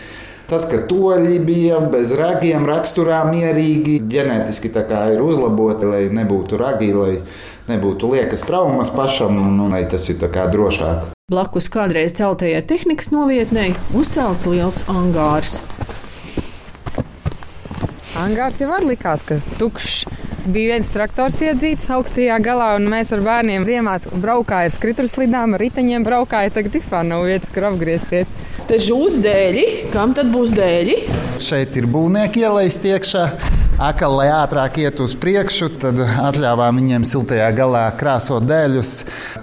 Tas, 0.48 0.64
ka 0.64 0.78
toļi 0.88 1.42
bija 1.44 1.82
bez 1.92 2.14
ragiem, 2.16 2.64
raksturā 2.70 3.20
mierīgi, 3.28 3.98
ģenētiski 4.08 4.72
ir 4.72 5.20
uzlaboti, 5.20 5.90
lai 5.90 6.06
nebūtu 6.08 6.56
ragi, 6.56 6.94
lai 6.96 7.18
nebūtu 7.68 8.14
liekas 8.14 8.48
traumas 8.48 8.88
pašam, 8.96 9.36
un, 9.36 9.60
un 9.60 9.76
lai 9.76 9.84
tas 9.92 10.08
ir 10.08 10.16
drošāk. 10.24 11.12
Blakus 11.28 11.68
kādreiz 11.68 12.16
celtajai 12.16 12.64
tehnikas 12.64 13.12
novietnei 13.12 13.74
uzcelts 13.92 14.48
liels 14.48 14.80
angārs. 14.88 15.60
Angārs 18.16 18.62
jau 18.64 18.72
var 18.72 18.88
likās, 18.88 19.28
ka 19.28 19.42
tukšs. 19.60 20.06
Bija 20.48 20.78
viens 20.78 20.88
traktors 20.94 21.42
iedzīts 21.44 21.90
augstajā 21.92 22.40
galā, 22.40 22.78
un 22.80 22.88
mēs 22.88 23.12
ar 23.12 23.20
bērniem 23.20 23.68
ziemās 23.68 24.08
braukājām 24.08 24.72
ar 24.72 24.78
skrituļslidām, 24.80 25.58
ar 25.58 25.68
riteņiem 25.68 26.08
braukājām. 26.08 26.56
Tagad 26.56 26.80
vispār 26.80 27.04
nav 27.04 27.28
vietas, 27.28 27.52
kur 27.52 27.68
apgriezties. 27.68 28.32
Te 28.68 28.76
žūs 28.84 29.14
dēļi, 29.24 29.62
kam 29.94 30.12
tad 30.12 30.28
būs 30.28 30.52
dēļi? 30.52 30.96
Šeit 31.40 31.78
ir 31.80 31.86
būvnieki 31.88 32.42
ielaist 32.44 32.84
iekšā. 32.84 33.22
Akal, 33.80 34.18
lai 34.20 34.26
ātrāk 34.36 34.82
iet 34.82 35.00
uz 35.00 35.14
priekšu, 35.16 35.70
tad 35.80 36.02
atļāvām 36.04 36.82
viņiem 36.82 37.06
siltajā 37.08 37.48
galā 37.56 37.86
krāsot 37.96 38.44
dēļus, 38.50 38.92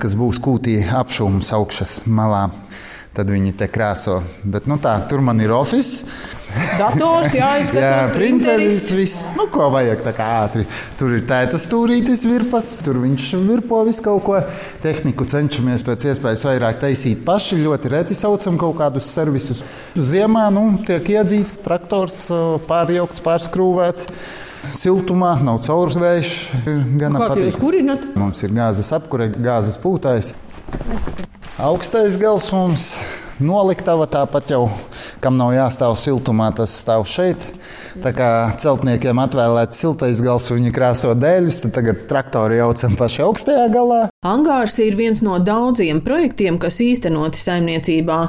kas 0.02 0.16
būs 0.20 0.42
kūtī 0.44 0.76
apšūmas 1.00 1.54
augšas 1.56 2.02
malā 2.04 2.50
tad 3.14 3.30
viņi 3.30 3.54
te 3.58 3.68
krāso. 3.70 4.20
Bet, 4.42 4.66
nu, 4.70 4.78
tā, 4.82 4.96
tur 5.10 5.22
man 5.24 5.40
ir 5.42 5.54
oficiāls. 5.54 6.04
Dators, 6.78 7.32
jā, 7.34 7.48
jā 7.74 8.04
printeris, 8.14 8.84
viss, 8.94 9.32
nu, 9.34 9.48
ko 9.50 9.66
vajag 9.74 10.04
tā 10.06 10.12
kā 10.14 10.26
ātri. 10.44 10.66
Tur 10.98 11.16
ir 11.16 11.24
tēta 11.26 11.58
stūrītis, 11.58 12.22
virpas, 12.28 12.68
tur 12.86 13.00
viņš 13.02 13.26
virpo 13.48 13.80
visu 13.86 14.04
kaut 14.04 14.22
ko. 14.26 14.38
Tehniku 14.84 15.26
cenšamies 15.30 15.82
pēc 15.86 16.06
iespējas 16.12 16.46
vairāk 16.46 16.78
taisīt 16.84 17.24
paši. 17.26 17.58
Ļoti 17.64 17.92
reti 17.94 18.18
saucam 18.18 18.58
kaut 18.60 18.78
kādus 18.78 19.10
servisus. 19.10 19.64
Ziemā 19.98 20.46
nu, 20.54 20.66
tiek 20.86 21.10
iedzīts 21.16 21.58
traktors, 21.64 22.26
pārjaukts, 22.68 23.22
pārskrūvēts. 23.24 24.10
Siltumā 24.74 25.34
nav 25.44 25.58
caurvējš. 25.66 26.34
Gan 27.00 27.18
apgādājot. 27.18 28.08
Mums 28.16 28.46
ir 28.46 28.54
gāzes 28.56 28.94
apkure, 28.96 29.28
gāzes 29.34 29.76
pūtājs. 29.82 30.32
Augstais 31.54 32.16
gals 32.18 32.48
mums 32.50 32.96
noliktava 33.38 34.08
tāpat 34.10 34.48
jau, 34.50 34.64
kam 35.22 35.36
nav 35.38 35.52
jāstāv 35.54 35.94
siltumā, 35.94 36.48
tas 36.58 36.74
stāv 36.74 37.04
šeit. 37.06 37.46
Tā 38.02 38.10
kā 38.10 38.30
celtniekiem 38.58 39.20
atvēlēts 39.22 39.78
siltais 39.78 40.18
gals, 40.24 40.50
viņi 40.50 40.74
krāso 40.74 41.12
dēļus, 41.14 41.60
tad 41.62 41.76
tagad 41.78 42.02
traktori 42.10 42.58
jaucam 42.58 42.98
paši 42.98 43.22
augstajā 43.28 43.68
galā. 43.70 44.00
Angārs 44.26 44.80
ir 44.82 44.98
viens 44.98 45.22
no 45.22 45.38
daudziem 45.38 46.02
projektiem, 46.02 46.58
kas 46.58 46.82
īstenoti 46.82 47.38
saimniecībā. 47.38 48.20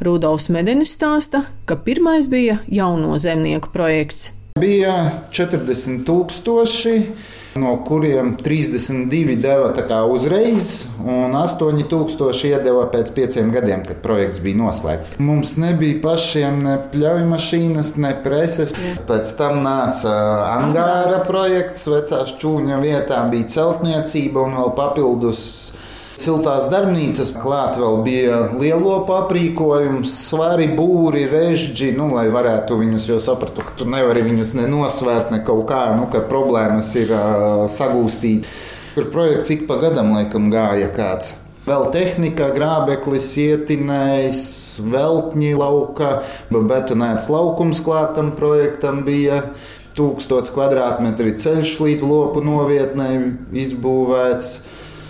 Rudolfs 0.00 0.48
Medenis 0.48 0.96
stāsta, 0.96 1.44
ka 1.68 1.76
pirmais 1.84 2.32
bija 2.32 2.62
jauno 2.64 3.20
zemnieku 3.20 3.76
projekts. 3.76 4.30
Bija 4.58 4.94
40 5.30 6.02
tūkstoši 6.08 6.96
no 7.54 7.76
kuriem 7.84 8.36
32 8.42 9.36
deva 9.36 10.04
uzreiz, 10.06 10.84
un 11.02 11.34
8000 11.34 12.44
iedeva 12.46 12.84
pēc 12.92 13.10
pieciem 13.14 13.50
gadiem, 13.54 13.82
kad 13.86 13.98
projekts 14.04 14.42
bija 14.42 14.60
noslēgts. 14.60 15.16
Mums 15.18 15.56
nebija 15.60 15.98
pašiem 16.04 16.62
ne 16.64 16.76
pļauju 16.92 17.26
mašīnas, 17.32 17.96
ne 18.02 18.12
preses. 18.24 18.74
Pēc 19.08 19.34
tam 19.38 19.64
nāca 19.66 20.14
angāra 20.52 21.24
projekts, 21.26 21.88
vecās 21.90 22.36
čūņa 22.40 22.80
vietā 22.84 23.20
bija 23.32 23.50
celtniecība 23.56 24.46
un 24.46 24.58
vēl 24.60 24.74
papildus 24.78 25.42
siltās 26.20 26.68
darbnīcas. 26.70 27.32
Klāt 27.40 27.78
vēl 27.80 28.00
bija 28.06 28.40
lielo 28.60 28.98
aprīkojums, 29.16 30.14
svari, 30.28 30.68
būri, 30.76 31.26
režģi, 31.30 31.92
nu, 31.98 32.10
lai 32.14 32.28
varētu 32.32 32.78
viņus, 32.80 33.08
jo 33.10 33.20
sapratu, 33.22 33.64
ka 33.66 33.76
tu 33.80 33.88
nevari 33.90 34.24
viņus 34.26 34.54
nenosvērt, 34.60 35.34
ne 35.34 35.42
kaut 35.46 35.66
kā, 35.70 35.84
nu, 35.98 36.08
ka 36.12 36.22
problēmas 36.30 36.92
ir 37.00 37.14
uh, 37.16 37.66
sagūstīt. 37.70 38.48
Tur 38.96 39.06
projekts 39.12 39.52
ik 39.54 39.68
pa 39.68 39.78
gadam 39.82 40.14
laikam 40.16 40.50
gāja 40.52 40.90
kāds. 40.94 41.36
Vēl 41.68 41.84
tehnika, 41.92 42.48
grābeklis, 42.56 43.28
ietinējs, 43.38 44.40
veltņi 44.90 45.50
lauka, 45.60 46.22
betonēts 46.50 47.28
laukums 47.30 47.82
klātam 47.84 48.32
projektam 48.38 49.04
bija. 49.06 49.42
Tūkstots 49.98 50.52
kvadrātmetri 50.54 51.34
ceļš 51.36 51.76
līdz 51.84 52.04
lopu 52.06 52.40
novietnē 52.46 53.08
izbūvēts 53.60 54.52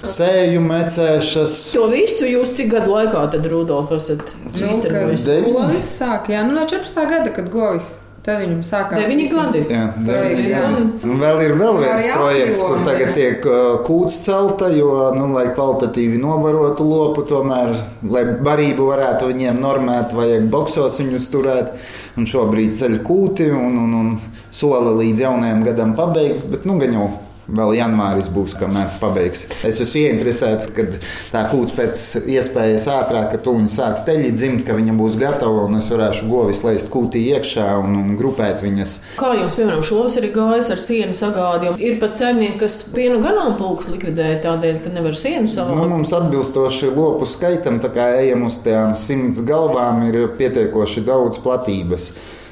sēju 0.07 0.61
mecēšas. 0.65 1.57
To 1.77 1.87
visu 1.93 2.29
jūs 2.29 2.55
cik 2.59 2.73
gadu 2.75 2.95
laikā 2.97 3.25
tad 3.33 3.49
Rudolf 3.51 3.93
esat 3.97 4.23
īstenojis? 4.51 5.27
Nu, 5.45 5.57
Govis 5.57 5.97
sāk, 5.99 6.31
jā, 6.33 6.45
nu 6.47 6.57
no 6.57 6.67
14. 6.69 7.09
gada, 7.11 7.35
kad 7.35 7.51
Govis. 7.53 7.97
Tad 8.21 8.43
viņam 8.43 8.59
sākās 8.69 9.01
9 9.01 9.31
gadi. 9.33 9.61
Jā, 9.73 9.85
9 10.05 10.41
gadi. 10.45 10.81
Un 11.09 11.21
vēl 11.23 11.39
ir 11.47 11.55
vēl 11.57 11.79
viens 11.81 12.09
projekts, 12.13 12.61
kur 12.61 12.83
tagad 12.85 13.15
tiek 13.17 13.47
uh, 13.49 13.79
kūts 13.87 14.19
celta, 14.27 14.69
jo, 14.77 14.91
nu, 15.17 15.31
lai 15.33 15.47
kvalitatīvi 15.57 16.21
nobarotu 16.21 16.85
lopu, 16.85 17.25
tomēr, 17.31 17.73
lai 18.13 18.27
barību 18.45 18.91
varētu 18.91 19.31
viņiem 19.31 19.63
normēt, 19.65 20.13
vajag 20.13 20.51
boksos 20.53 21.01
viņus 21.01 21.31
turēt. 21.33 21.73
Un 22.21 22.29
šobrīd 22.29 22.77
ceļ 22.77 23.01
kūti 23.07 23.49
un, 23.57 23.81
un, 23.87 23.97
un 23.97 24.13
sola 24.53 24.93
līdz 25.01 25.25
jaunajam 25.25 25.65
gadam 25.71 25.97
pabeigt, 25.97 26.45
bet, 26.53 26.69
nu, 26.69 26.77
gan 26.83 26.99
jau 26.99 27.09
vēl 27.57 27.75
janvāris 27.79 28.31
būs, 28.33 28.55
kamēr 28.61 28.91
pabeigs. 29.01 29.47
Es 29.67 29.81
esmu 29.83 30.05
ieinteresēts, 30.05 30.71
ka 30.75 30.87
tā 31.33 31.45
kūts 31.51 31.75
pēc 31.77 32.05
iespējas 32.31 32.87
ātrāk, 32.93 33.31
ka 33.33 33.41
tuliņi 33.45 33.73
sāks 33.75 34.05
teļi 34.07 34.33
dzimt, 34.37 34.65
ka 34.67 34.77
viņa 34.79 34.97
būs 34.99 35.19
gatava 35.21 35.67
un 35.67 35.79
es 35.81 35.91
varēšu 35.93 36.29
govis 36.31 36.63
laist 36.67 36.91
kūtī 36.93 37.23
iekšā 37.35 37.67
un, 37.83 37.97
un 38.01 38.17
grupēt 38.19 38.65
viņas. 38.65 38.97
Kā 39.21 39.33
jums, 39.39 39.57
piemēram, 39.59 39.85
šos 39.87 40.19
ir 40.21 40.31
gājis 40.35 40.73
ar 40.75 40.83
sienu 40.83 41.17
sagādi? 41.19 41.75
Ir 41.83 42.01
pat 42.03 42.19
saimnieki, 42.19 42.59
kas 42.65 42.81
pienu 42.95 43.21
ganāmpulks 43.25 43.91
likvidē 43.93 44.33
tādēļ, 44.45 44.83
ka 44.85 44.95
nevar 44.95 45.17
sienu 45.19 45.51
savākt. 45.51 45.81
Nu, 45.81 45.89
mums 45.91 46.15
atbilstoši 46.17 46.93
lopu 46.95 47.29
skaitam, 47.29 47.81
tā 47.83 47.93
kā 47.95 48.11
ejam 48.21 48.47
uz 48.49 48.61
tām 48.65 48.97
simts 48.99 49.43
galvām, 49.47 50.05
ir 50.09 50.29
pietiekoši 50.39 51.07
daudz 51.07 51.41
platības 51.43 52.11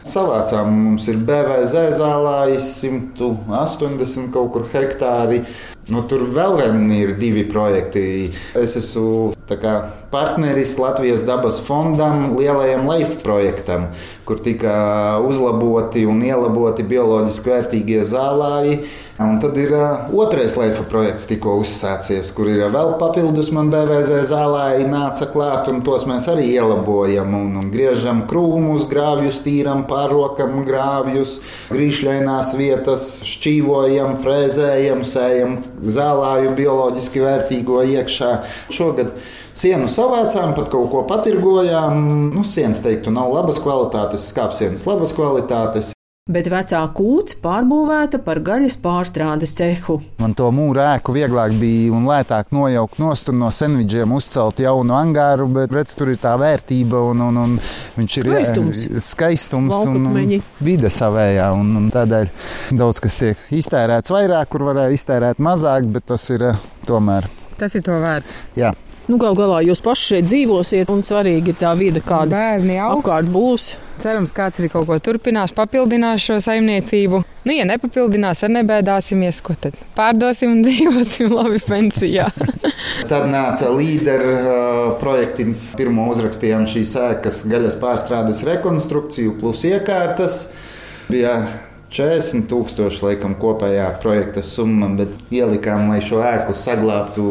savācām. 0.09 0.71
Mums 0.89 1.09
ir 1.13 1.21
BVZ 1.29 1.89
zālājs, 1.99 2.71
180 2.83 4.33
kaut 4.35 4.53
kur 4.55 4.69
hektāri. 4.73 5.43
Nu, 5.89 6.03
tur 6.09 6.27
vēl 6.35 6.59
ir 6.93 7.15
divi 7.17 7.47
projekti. 7.49 8.29
Es 8.59 8.77
esmu 8.77 9.31
partneris 10.11 10.79
Latvijas 10.79 11.25
dabas 11.27 11.61
fondam, 11.67 12.37
lielajam 12.39 12.89
LIFE 12.89 13.19
projektam, 13.23 13.89
kur 14.25 14.41
tika 14.45 15.19
uzlaboti 15.25 16.07
un 16.09 16.23
ielaboti 16.25 16.87
bioloģiski 16.89 17.53
vērtīgie 17.53 18.07
zālāji. 18.09 18.81
Un 19.19 19.41
tad 19.43 19.57
ir 19.59 19.73
otrais 20.15 20.55
Leifa 20.55 20.85
projekts, 20.87 21.25
tikko 21.27 21.57
uzsācies, 21.59 22.29
kur 22.37 22.47
ir 22.53 22.61
vēl 22.71 22.93
papildus 23.01 23.49
man 23.51 23.67
BVZ 23.73 24.21
zālē, 24.31 24.77
nāca 24.87 25.27
klāt, 25.33 25.67
un 25.73 25.81
tos 25.83 26.05
mēs 26.07 26.29
arī 26.31 26.45
ielabojam. 26.53 27.35
Un, 27.35 27.57
un 27.59 27.73
griežam 27.73 28.23
krūmus, 28.31 28.87
grāvjus, 28.87 29.41
tīram, 29.43 29.83
pārokam 29.91 30.61
grāvjus, 30.69 31.41
grīšļainās 31.73 32.53
vietas, 32.61 33.09
šķīvojam, 33.27 34.15
frēzējam, 34.23 35.03
sējam 35.03 35.59
zālāju 35.83 36.55
bioloģiski 36.63 37.27
vērtīgo 37.27 37.83
iekšā. 37.99 38.33
Šogad 38.71 39.11
Sienu 39.59 39.89
savācām, 39.91 40.53
pat 40.55 40.69
kaut 40.71 40.87
ko 40.93 41.01
patirgojām. 41.09 41.97
Nu, 42.31 42.45
sienas, 42.47 42.79
teiktu, 42.85 43.11
nav 43.11 43.33
labas 43.35 43.59
kvalitātes, 43.59 44.29
skāpsienas 44.31 44.87
labas 44.87 45.11
kvalitātes. 45.17 45.95
bet 46.29 46.47
vecā 46.53 46.83
kūts 46.95 47.39
pārbūvēta 47.43 48.21
par 48.23 48.39
gaļas 48.45 48.77
pārstrādes 48.85 49.57
cehu. 49.59 49.97
Man 50.21 50.37
to 50.39 50.53
mūru 50.55 50.85
ēku 50.85 51.17
vieglāk 51.17 51.57
bija 51.59 51.91
un 51.97 52.07
lētāk 52.07 52.53
nojaukt 52.55 53.01
nost 53.03 53.33
un 53.33 53.41
no 53.43 53.51
sandvičiem 53.51 54.13
uzcelt 54.15 54.61
jaunu 54.63 54.95
angāru, 54.95 55.49
bet 55.51 55.73
redz, 55.75 55.97
tur 55.99 56.13
ir 56.13 56.21
tā 56.23 56.37
vērtība 56.39 57.01
un, 57.11 57.27
un, 57.27 57.43
un 57.43 57.59
viņš 57.97 58.19
ir 58.21 58.31
Skaistums. 58.31 58.83
jā, 58.85 59.05
skaistums 59.09 59.79
un, 59.89 60.11
un 60.13 60.35
vide 60.61 60.93
savējā. 60.93 61.49
Un, 61.59 61.73
un 61.81 61.89
tādēļ 61.97 62.31
daudz 62.79 63.01
kas 63.03 63.19
tiek 63.25 63.49
iztērēts 63.59 64.13
vairāk, 64.15 64.53
kur 64.53 64.69
varēja 64.69 65.01
iztērēt 65.01 65.43
mazāk, 65.43 65.89
bet 65.97 66.13
tas 66.13 66.31
ir 66.31 66.53
eh, 66.53 66.69
tomēr. 66.87 67.27
Tas 67.59 67.75
ir 67.75 67.83
to 67.89 67.97
vērts. 68.05 68.45
Jā. 68.61 68.77
Nu, 69.09 69.17
Galu 69.17 69.39
galā 69.39 69.63
jūs 69.65 69.81
paši 69.81 70.05
šeit 70.11 70.27
dzīvosiet, 70.29 70.91
un 70.93 71.01
svarīgi 71.07 71.55
ir 71.55 71.57
tā 71.57 71.71
vide, 71.79 72.03
kāda 72.05 72.37
Bērni 72.37 72.75
augs. 72.77 73.01
apkārt 73.01 73.31
būs. 73.33 73.71
Cerams, 73.99 74.35
kāds 74.37 74.61
arī 74.61 74.69
kaut 74.71 74.85
ko 74.87 74.99
turpinās, 75.03 75.55
papildinās 75.57 76.23
šo 76.23 76.37
saimniecību. 76.45 77.23
Nu, 77.49 77.55
ja 77.57 77.65
nepapildinās, 77.67 78.43
tad 78.45 78.53
nebēdāsimies, 78.55 79.41
ko 79.43 79.57
tad 79.59 79.79
pārdosim 79.97 80.53
un 80.59 80.61
dzīvosim 80.67 81.33
labi 81.33 81.59
pensijā. 81.65 82.29
Tad 83.11 83.31
nāca 83.33 83.71
līderu 83.73 84.35
uh, 84.37 84.53
projekti. 85.01 85.49
Pirmo 85.79 86.11
uzrakstījām 86.13 86.69
šīs 86.69 86.93
ēkas 87.01 87.41
gaļas 87.49 87.79
pārstrādes 87.81 88.45
rekonstrukciju 88.47 89.39
plus 89.41 89.65
iekārtas. 89.71 90.43
Bija 91.09 91.39
40 91.89 92.45
tūkstoši 92.51 93.05
laikam 93.05 93.35
kopējā 93.41 93.87
projekta 94.03 94.43
summa, 94.45 94.89
bet 94.99 95.09
ielikām, 95.33 95.89
lai 95.93 96.01
šo 96.05 96.19
ēku 96.25 96.53
saglabātu 96.57 97.23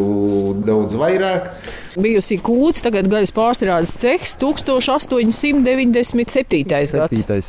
daudz 0.65 0.93
vairāk. 0.97 1.43
Bijusi 2.01 2.37
kūts, 2.41 2.81
tagad 2.85 3.07
gaļas 3.11 3.31
pārstrādes 3.35 3.93
cehs 4.01 4.31
1897. 4.41 6.63
gads. 6.67 6.91
Septītais. 6.95 7.47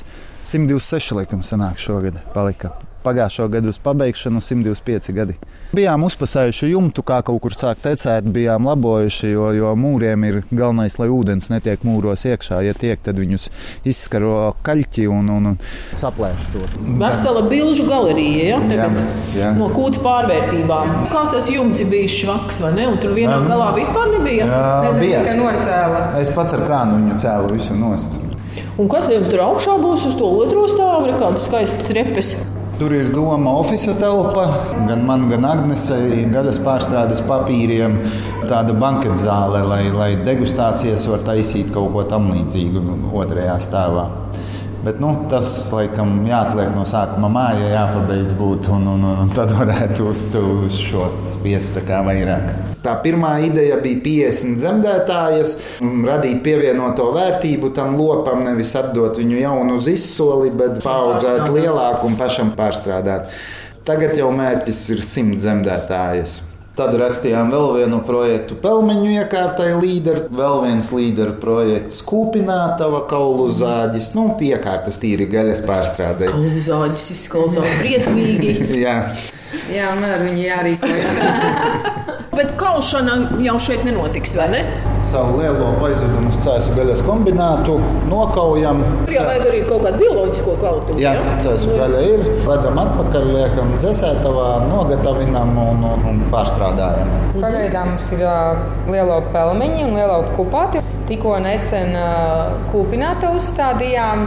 126 0.49 1.15
laikam 1.19 1.41
sanāk 1.45 1.77
šogad 1.83 2.17
palika. 2.37 2.69
Pagājušo 3.09 3.49
gadu 3.49 3.73
uz 3.73 3.79
pabeigšanu 3.81 4.43
125 4.45 5.13
gadi. 5.17 5.35
Bijām 5.73 6.03
uzpasējuši 6.05 6.69
jumtu, 6.75 7.03
kā 7.09 7.19
kaut 7.25 7.41
kur 7.45 7.55
sāk 7.57 7.81
tecēt, 7.85 8.27
bijām 8.33 8.67
labojuši, 8.69 9.31
jo, 9.33 9.47
jo 9.57 9.71
mūriem 9.81 10.25
ir 10.29 10.39
galvenais, 10.51 10.99
lai 11.01 11.09
ūdens 11.13 11.49
netiek 11.53 11.85
mūros 11.89 12.25
iekšā. 12.29 12.61
Ja 12.67 12.75
tiek, 12.77 13.01
tad 13.05 13.17
viņus 13.21 13.49
izskaro 13.89 14.55
kaļķi 14.67 15.07
un, 15.13 15.29
un, 15.39 15.51
un 15.55 15.59
saplēš 15.97 16.47
to. 16.53 16.65
Vesela 17.01 17.43
bilžu 17.49 17.87
galerija, 17.89 18.45
ja? 18.53 18.61
Jā, 18.61 18.89
Tagad 18.91 19.37
jā. 19.39 19.51
no 19.57 19.69
kūts 19.73 20.01
pārvērtībām. 20.05 20.95
Kāds 21.13 21.33
tas 21.37 21.49
jumts 21.53 21.85
bijis 21.89 22.17
švaks, 22.23 22.61
vai 22.65 22.75
ne? 22.77 22.89
Un 22.93 23.01
tur 23.03 23.17
vienā 23.17 23.39
Um, 23.39 23.47
galā 23.49 23.69
vispār 23.77 24.09
nebija. 24.17 24.47
Jā, 24.49 24.93
Bija. 24.99 25.21
bija. 25.25 25.35
nocēla. 25.39 26.01
Es 26.21 26.33
pats 26.35 26.57
ar 26.57 26.65
krānu 26.67 26.97
viņu 27.01 27.21
cēlu 27.23 27.53
visu 27.55 27.77
nost. 27.79 28.17
Un 28.79 28.89
kas 28.91 29.07
jums 29.11 29.29
tur 29.31 29.45
augšā 29.45 29.77
būs 29.83 30.07
uz 30.11 30.17
to 30.19 30.27
otro 30.43 30.65
stāvu? 30.71 31.07
Ir 31.13 31.21
kādas 31.21 31.45
skaistas 31.47 31.87
trepes. 31.87 32.33
Tur 32.79 32.93
ir 32.95 33.09
doma 33.11 33.57
oficiāla 33.59 33.99
telpa, 33.99 34.43
gan 34.87 35.01
man, 35.03 35.25
gan 35.27 35.43
Agnesei, 35.49 36.21
gaļas 36.31 36.61
pārstrādes 36.63 37.19
papīriem, 37.27 37.97
tāda 38.47 38.77
banketa 38.79 39.17
zāle, 39.19 39.65
lai, 39.67 39.81
lai 39.91 40.13
degustācijas 40.23 41.09
var 41.11 41.25
taisīt 41.27 41.73
kaut 41.75 41.91
ko 41.97 42.05
tam 42.07 42.31
līdzīgu 42.31 42.85
otrajā 43.19 43.57
stāvā. 43.67 44.05
Bet 44.89 45.03
nu, 45.05 45.11
tas, 45.29 45.49
laikam, 45.69 46.23
jāatliek 46.25 46.71
no 46.73 46.81
sākuma 46.89 47.29
mājā, 47.29 47.67
jāpabeidz 47.75 48.33
būt, 48.39 48.71
un, 48.73 48.87
un, 48.95 49.03
un 49.21 49.33
tad 49.37 49.53
varētu 49.53 50.07
uz, 50.09 50.23
uz 50.33 50.79
šo 50.81 51.11
spiest 51.29 51.77
vairāk. 51.85 52.47
Tā 52.81 52.95
pirmā 53.05 53.35
ideja 53.45 53.77
bija 53.85 54.01
50 54.07 54.57
zemdētājas, 54.65 55.55
radīt 56.09 56.41
pievienoto 56.47 57.11
vērtību 57.19 57.75
tam 57.77 58.01
lopam, 58.01 58.41
nevis 58.49 58.73
atdot 58.81 59.21
viņu 59.21 59.43
jaunu 59.43 59.77
uz 59.77 59.93
izsoli, 59.93 60.49
bet 60.57 60.81
paudzēt 60.81 61.53
lielāku 61.53 62.09
un 62.09 62.17
pašam 62.17 62.57
pārstrādāt. 62.57 63.29
Tagad 63.85 64.17
jau 64.17 64.33
mērķis 64.41 64.87
ir 64.97 65.05
100 65.05 65.43
zemdētājas. 65.45 66.39
Tad 66.79 66.93
rakstījām 66.95 67.49
vēl 67.51 67.73
vienu 67.81 67.97
projektu 68.07 68.55
pelmeņu 68.63 69.09
iekārtai 69.17 69.73
līderi, 69.81 70.29
vēl 70.31 70.61
viens 70.63 70.93
līderu 70.95 71.35
projekts 71.43 72.05
kūpinātava 72.07 73.01
kaulu 73.11 73.49
zāģis, 73.51 74.13
nu, 74.15 74.29
iekārtas 74.47 75.01
tīri 75.03 75.27
gaļas 75.33 75.65
pārstrādē. 75.67 76.31
Zāģis 76.69 77.09
izklausās 77.17 77.75
briesmīgi. 77.81 78.55
Jā, 78.85 79.01
Jā, 79.73 79.91
un 79.95 80.03
man 80.03 80.13
ar 80.13 80.23
viņu 80.27 80.43
jārīkojas. 80.45 81.21
Bet 82.39 82.55
kaušana 82.61 83.41
jau 83.43 83.57
šeit 83.63 83.83
nenotiks, 83.89 84.37
vai 84.39 84.49
ne? 84.53 84.63
Savu 85.05 85.39
lielo 85.39 85.71
aizvedumu 85.87 86.31
uz 86.31 86.39
cēsu 86.45 86.75
gaļas 86.77 87.03
kombinātu, 87.07 87.77
nokaujam. 88.11 88.83
Jā, 89.11 89.25
vajag 89.29 89.47
arī 89.51 89.63
kaut 89.69 89.85
kādu 89.87 90.03
bioloģisko 90.03 90.57
kautu. 90.63 90.97
Jā, 91.03 91.15
cēsu 91.43 91.77
gaļa 91.79 92.03
ir. 92.09 92.25
Vedam 92.47 92.81
atpakaļ, 92.83 93.31
liekam 93.37 93.73
dzēsētavā, 93.77 94.49
nogatavinam 94.69 95.55
un, 95.63 95.87
un, 95.93 96.05
un 96.11 96.21
pārstrādājam. 96.33 97.11
Pagaidām 97.39 97.95
mums 97.95 98.11
ir 98.17 98.25
uh, 98.27 98.61
lielo 98.91 99.21
pelmeņi 99.35 99.85
un 99.87 99.97
lielo 99.99 100.21
kupāti. 100.37 100.83
Tikko 101.09 101.39
nesen 101.45 101.95
uh, 101.97 102.57
kūpināta 102.73 103.33
uzstādījām. 103.39 104.27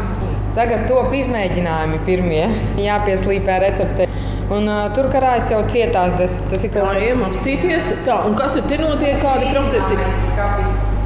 Tagad 0.56 0.88
top 0.90 1.14
izmēģinājumi 1.16 2.02
pirmie. 2.08 2.46
Jāpieslīpē 2.88 3.60
recepte. 3.68 4.10
Un 4.52 4.68
uh, 4.68 4.90
tur 4.92 5.08
karājas 5.14 5.48
jau 5.54 5.62
cietās 5.72 6.16
desas. 6.20 6.42
Tas 6.52 6.64
ir 6.68 6.74
ir 6.76 7.22
apstīties. 7.24 7.86
Tā, 8.04 8.18
un 8.28 8.36
kas 8.36 8.58
tad 8.58 8.68
notiek? 8.84 9.22
Kādi 9.24 9.48
procesi? 9.54 9.96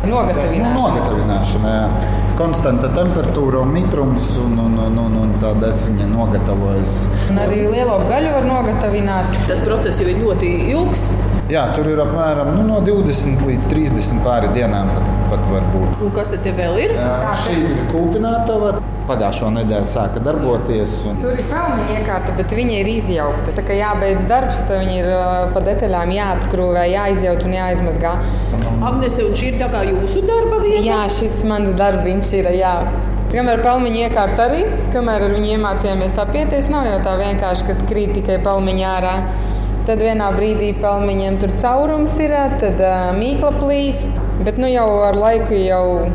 Nu, 0.05 0.15
Nogatavināšana. 0.15 0.71
nogatavināšana, 0.77 1.73
jā. 1.75 2.13
Konstanta 2.39 2.89
temperatūra 2.93 3.61
un 3.63 3.69
mitrums 3.73 4.33
un, 4.41 4.57
un, 4.59 4.73
un, 4.87 4.97
un, 5.05 5.13
un 5.21 5.31
tā 5.41 5.53
desiņa 5.61 6.09
nogatavojas. 6.11 6.97
Un 7.31 7.39
arī 7.45 7.61
lielo 7.71 7.95
gaļu 8.09 8.33
var 8.35 8.49
nogatavināt. 8.49 9.37
Tas 9.49 9.61
process 9.65 10.01
jau 10.01 10.09
ir 10.11 10.19
ļoti 10.25 10.51
ilgs. 10.73 11.05
Jā, 11.45 11.61
tur 11.75 11.85
ir 11.91 11.99
apmēram 12.01 12.47
nu, 12.55 12.63
no 12.65 12.79
20 12.81 13.43
līdz 13.45 13.67
30 13.69 14.23
pāri 14.25 14.47
dienām 14.55 14.87
pat, 14.95 15.09
pat 15.29 15.43
var 15.51 15.67
būt. 15.75 15.99
Un 16.01 16.13
kas 16.15 16.31
tad 16.31 16.47
vēl 16.57 16.79
ir? 16.81 16.95
Jā, 16.97 17.33
šī 17.43 17.57
ir 17.61 17.83
kūpinātava. 17.91 18.71
Pagājušo 19.05 19.51
nedēļu 19.53 19.85
sāka 19.85 20.23
darboties. 20.25 20.95
Un... 21.05 21.19
Tur 21.21 21.37
ir 21.37 21.45
pelnu 21.51 21.85
iekārta, 21.93 22.33
bet 22.39 22.49
viņa 22.57 22.79
ir 22.79 22.89
izjaukta. 22.95 23.53
Tā 23.59 23.65
kā 23.67 23.77
jābeidz 23.77 24.25
darbs, 24.31 24.63
tad 24.65 24.81
viņi 24.81 24.97
ir 25.03 25.11
pa 25.53 25.61
detaļām 25.67 26.13
jāatskrūvē, 26.15 26.87
jāizjauc 26.89 27.45
un 27.45 27.53
jāizmazgā. 27.59 28.15
Agnese, 28.89 29.27
un 29.27 29.37
šī 29.37 29.51
ir 29.51 29.59
tā 29.61 29.69
kā 29.69 29.85
jūsu 29.85 30.25
darba 30.25 30.63
vieta? 30.65 30.81
Jā, 30.87 31.03
šis 31.13 31.43
mans 31.45 31.77
darbiņš 31.77 32.33
ir. 32.39 32.49
Jā. 32.57 32.79
Kamēr 33.35 33.61
pelmeņa 33.61 34.07
iekārta 34.07 34.47
arī, 34.49 34.63
kamēr 34.93 35.27
ar 35.27 35.33
viņu 35.37 35.53
iemācījāmies 35.59 36.17
apieties, 36.25 36.71
nav 36.73 36.89
jau 36.89 36.97
tā 37.05 37.13
vienkārši, 37.21 37.69
ka 37.69 37.77
krīt 37.85 38.17
tikai 38.17 38.41
pelmeņa 38.41 38.89
ārā. 38.95 39.15
Tad 39.85 39.99
vienā 40.01 40.31
brīdī 40.33 40.71
pelmeņiem 40.81 41.35
tur 41.43 41.51
caurums 41.61 42.15
ir, 42.17 42.31
tad 42.57 42.79
uh, 42.81 43.11
mīkla 43.13 43.51
plīst. 43.59 44.09
Bet 44.45 44.57
nu 44.57 44.67
jau 44.67 44.87
ar 45.05 45.15
laiku 45.15 45.53
jau 45.55 46.07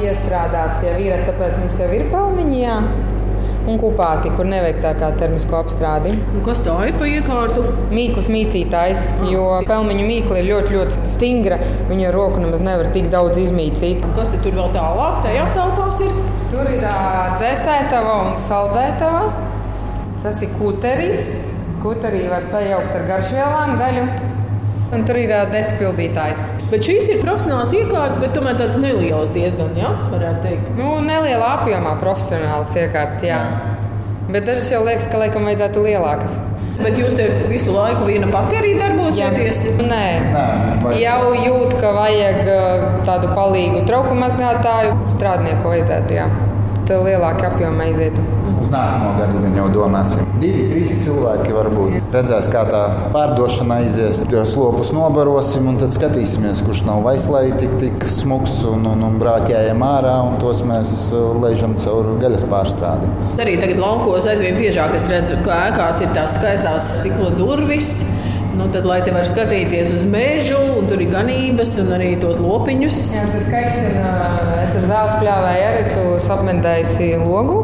iestrādāts 0.00 0.80
jau 0.86 0.94
ir, 0.96 1.12
tāpēc 1.26 1.58
mums 1.60 1.76
jau 1.76 1.90
ir 1.92 2.06
pelmeņi. 2.08 2.62
Jā. 2.62 2.78
Un 3.68 3.76
kupāti, 3.78 4.32
kur 4.34 4.48
nevajag 4.48 4.80
tā 4.82 4.94
kā 4.98 5.12
termisko 5.20 5.60
apstrādi. 5.60 6.16
Un 6.32 6.40
kas 6.46 6.64
tā 6.64 6.74
ir 6.88 6.96
pa 6.98 7.06
iekārtu? 7.06 7.68
Mīklas 7.92 8.26
mīcītājs, 8.32 9.04
jo 9.28 9.44
pelmeņu 9.68 10.08
mīkla 10.08 10.40
ir 10.40 10.48
ļoti, 10.48 10.78
ļoti 10.78 11.12
stingra. 11.12 11.60
Viņa 11.92 12.16
roku 12.16 12.40
nemaz 12.42 12.64
nevar 12.64 12.90
tik 12.96 13.12
daudz 13.12 13.38
izmīcīt. 13.44 14.02
Un 14.08 14.16
kas 14.16 14.32
tur 14.34 14.56
vēl 14.56 14.72
tālāk? 14.74 15.20
Tajās 15.28 15.54
telpās 15.60 16.02
ir. 16.08 16.20
Tur 16.50 16.74
ir 16.74 16.82
dzēsētava 16.82 18.20
un 18.24 18.36
saldētava. 18.48 19.26
Tas 20.24 20.42
ir 20.42 20.56
kuteris. 20.56 21.51
Kuterī 21.82 22.28
var 22.30 22.44
sajaukt 22.46 22.94
ar 22.94 23.06
garšvielām, 23.08 23.72
gaļu. 23.80 24.04
Un 24.92 25.04
tur 25.08 25.16
ir 25.16 25.30
ā, 25.32 25.40
despildītāji. 25.50 26.34
Bet 26.70 26.84
šīs 26.86 27.08
ir 27.14 27.22
profesionāls 27.24 27.72
iekārtas, 27.76 28.20
bet 28.20 28.34
tomēr 28.36 28.58
tādas 28.60 28.76
nelielas 28.80 29.32
diezgan, 29.34 29.72
jā, 29.76 29.90
varētu 30.12 30.42
teikt. 30.44 30.70
Nu, 30.78 30.94
nelielā 31.04 31.48
apjomā 31.58 31.96
profesionāls 32.00 32.72
iekārts, 32.76 33.24
jā. 33.24 33.40
Bet 34.32 34.46
dažas 34.48 34.70
jau 34.72 34.82
liekas, 34.86 35.08
ka 35.12 35.18
laikam 35.20 35.48
vajadzētu 35.48 35.82
lielākas. 35.84 36.36
Bet 36.82 36.96
jūs 36.98 37.12
te 37.18 37.26
visu 37.50 37.72
laiku 37.74 38.06
viena 38.08 38.28
pati 38.32 38.56
arī 38.60 38.72
darbosieties? 38.78 39.58
Nē. 39.80 40.04
Nē, 40.32 40.46
vajag- 40.84 41.02
Jau 41.02 41.32
jūt, 41.36 41.76
ka 41.80 41.90
vajag 41.98 42.40
tādu 43.08 43.32
palīgu 43.36 43.84
trauku 43.88 44.14
mazgātāju, 44.16 44.96
strādnieku 45.16 45.68
vajadzētu, 45.74 46.16
jā. 46.20 46.28
Tad 46.82 47.04
lielāka 47.06 47.46
apjoma 47.52 47.84
aizietu. 47.86 48.22
Uz 48.62 48.70
nākamo 48.70 49.12
gadu 49.18 49.40
gan 49.42 49.54
jau 49.58 49.66
domāsim. 49.70 50.26
Divi, 50.42 50.64
trīs 50.70 50.92
cilvēki 51.04 51.54
varbūt 51.54 52.14
redzēs, 52.14 52.48
kā 52.50 52.64
tā 52.66 52.80
pārdošana 53.14 53.78
aizies. 53.84 54.22
Tos 54.30 54.54
lopus 54.58 54.90
nobarosim 54.94 55.68
un 55.70 55.78
tad 55.78 55.94
skatīsimies, 55.94 56.64
kurš 56.66 56.82
nav 56.88 57.04
vaislai 57.06 57.44
tik, 57.54 57.76
tik 57.78 58.06
smuks 58.10 58.58
un, 58.70 58.86
un, 58.90 59.04
un 59.06 59.20
brāķējam 59.22 59.84
ārā, 59.86 60.16
un 60.26 60.40
tos 60.42 60.64
mēs 60.66 60.96
uh, 61.14 61.30
laižam 61.42 61.76
caur 61.82 62.10
gaļas 62.22 62.46
pārstrādi. 62.50 63.10
Arī 63.42 63.54
tagad 63.62 63.82
laukos 63.82 64.26
aizvien 64.30 64.58
biežāk 64.58 64.98
es 64.98 65.06
redzu, 65.12 65.38
ka 65.46 65.68
ēkās 65.70 66.02
ir 66.02 66.10
tās 66.18 66.34
skaistās 66.40 66.96
stikla 66.98 67.30
durvis. 67.38 68.00
Nu, 68.56 68.66
tad, 68.72 68.84
lai 68.84 69.00
te 69.04 69.12
var 69.14 69.24
skatīties 69.24 69.94
uz 69.96 70.02
mežu, 70.08 70.58
un 70.76 70.88
tur 70.90 71.00
ir 71.00 71.12
ganības, 71.12 71.78
un 71.80 71.92
arī 71.96 72.10
tos 72.20 72.36
lopiņus. 72.42 72.98
Jā, 73.16 73.24
tas 73.32 73.46
skaisti 73.46 73.86
ir. 73.88 74.00
Es 74.62 74.74
ar 74.76 74.88
zāles 74.90 75.14
pļāvēju 75.22 75.68
arī 75.70 75.84
esmu 75.86 76.34
apmetējusi 76.36 77.08
logu. 77.22 77.62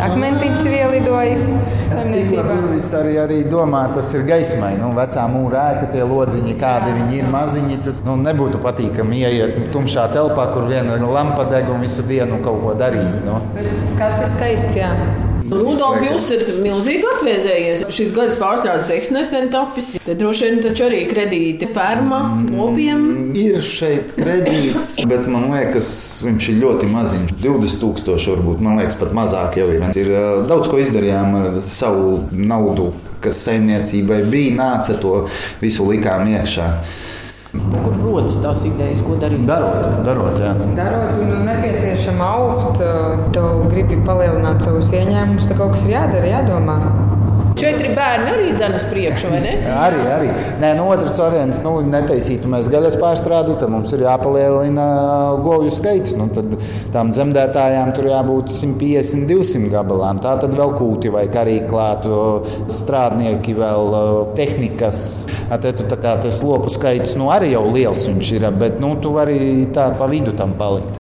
Akmentiņš 0.00 0.62
ir 0.64 0.74
ielidojis. 0.78 1.42
Durvis 1.90 2.86
arī, 2.96 3.16
arī 3.20 3.40
domā, 3.48 3.82
tas 3.94 4.12
ir 4.16 4.24
gaismai. 4.28 4.72
Nu, 4.80 4.92
vecā 4.96 5.26
mūra 5.28 5.64
ēka, 5.74 5.90
tie 5.94 6.04
lodziņi, 6.08 6.56
kādi 6.60 6.94
viņi 6.96 7.20
ir 7.20 7.32
maziņi. 7.32 7.80
Tur 7.84 8.04
nu, 8.06 8.16
nebūtu 8.20 8.60
patīkami 8.64 9.24
ieiet 9.24 9.58
tumšā 9.74 10.06
telpā, 10.14 10.50
kur 10.54 10.68
viena 10.70 10.96
lampa 11.04 11.48
deg 11.50 11.68
un 11.72 11.84
visu 11.84 12.04
dienu 12.08 12.40
kaut 12.44 12.62
ko 12.64 12.76
darīt. 12.80 13.20
Nu. 13.26 13.40
Skats 13.92 14.24
ir 14.24 14.32
skaists, 14.36 14.78
jā. 14.80 14.92
Rudolf, 15.50 15.98
jūs 16.04 16.28
esat 16.30 16.50
milzīgi 16.62 17.06
atvēzējies. 17.16 17.82
Šis 17.94 18.12
gads 18.14 18.36
pārstrādes 18.38 18.90
eks 18.94 19.10
nesen 19.14 19.50
tapis. 19.52 19.92
Te 20.04 20.14
droši 20.18 20.46
vien 20.46 20.62
taču 20.64 20.86
arī 20.86 21.00
kredīti 21.10 21.68
ferma, 21.74 22.20
lopiem. 22.54 23.04
Ir 23.38 23.58
šeit 23.64 24.14
kredīts, 24.18 24.96
bet 25.10 25.26
man 25.30 25.48
liekas, 25.50 25.90
viņš 26.26 26.50
ir 26.52 26.60
ļoti 26.62 26.90
maziņš. 26.94 27.34
20,000 27.42 28.30
varbūt, 28.30 28.62
man 28.64 28.80
liekas, 28.80 28.98
pat 29.00 29.14
mazāk 29.16 29.60
jau 29.60 29.68
ir. 29.74 29.86
Ir 30.00 30.12
daudz 30.50 30.70
ko 30.70 30.80
izdarījām 30.82 31.38
ar 31.40 31.60
savu 31.66 32.20
naudu, 32.30 32.92
kas 33.24 33.42
saimniecībai 33.48 34.22
bija, 34.30 34.56
nāca 34.60 34.98
to 35.02 35.24
visu 35.62 35.88
likām 35.90 36.30
iekšā. 36.30 36.70
Kur 37.50 37.94
rodas 37.98 38.36
tās 38.42 38.62
idejas, 38.68 39.00
ko 39.02 39.16
darīt? 39.18 39.42
Darot, 39.48 40.02
darot, 40.06 40.36
jā. 40.38 40.52
Darot, 40.76 41.16
un 41.18 41.48
nepieciešama 41.48 42.28
augt, 42.36 42.82
tu 43.34 43.46
gribi 43.72 43.98
palielināt 44.06 44.62
savus 44.62 44.92
ieņēmumus, 44.94 45.48
tad 45.50 45.58
kaut 45.58 45.74
kas 45.74 45.88
ir 45.88 45.96
jādara, 45.96 46.30
jādomā. 46.36 46.76
Četri 47.60 47.90
bērni 47.92 48.30
arī 48.32 48.52
dzēnas 48.56 48.86
priekšu, 48.88 49.28
vai 49.34 49.40
ne? 49.44 49.50
Arī, 49.86 50.00
arī. 50.08 50.28
Nē, 50.62 50.70
no 50.78 50.86
otras 50.92 51.18
variants, 51.20 51.60
nu, 51.64 51.74
netaisītu 51.84 52.48
mēs 52.50 52.70
gaļas 52.72 52.96
pārstrādi, 53.00 53.56
tad 53.60 53.72
mums 53.72 53.92
ir 53.92 54.04
jāpalielina 54.06 54.86
govju 55.44 55.72
skaits. 55.74 56.14
Nu, 56.16 56.30
tad 56.32 56.54
tām 56.94 57.12
dzemdētājām 57.12 57.92
tur 57.96 58.08
jābūt 58.10 58.52
150, 58.54 59.26
200 59.28 59.72
gabalām. 59.74 60.22
Tā 60.24 60.36
tad 60.40 60.56
vēl 60.56 60.74
kūti 60.78 61.12
vai 61.12 61.26
arī 61.42 61.60
klātu 61.68 62.16
strādnieki, 62.72 63.56
vēl 63.60 63.96
tehnikas. 64.38 65.04
Te 65.60 65.74
tu 65.76 65.88
tā 65.90 66.00
kā 66.00 66.16
tas 66.24 66.40
lopu 66.44 66.72
skaits 66.72 67.16
nu, 67.20 67.28
arī 67.32 67.52
jau 67.54 67.66
liels 67.68 68.06
viņš 68.08 68.36
ir, 68.38 68.50
bet 68.60 68.80
nu, 68.80 68.94
tu 69.02 69.12
vari 69.16 69.66
tā 69.74 69.90
pa 70.00 70.08
vidu 70.10 70.36
tam 70.36 70.56
palikt. 70.60 70.96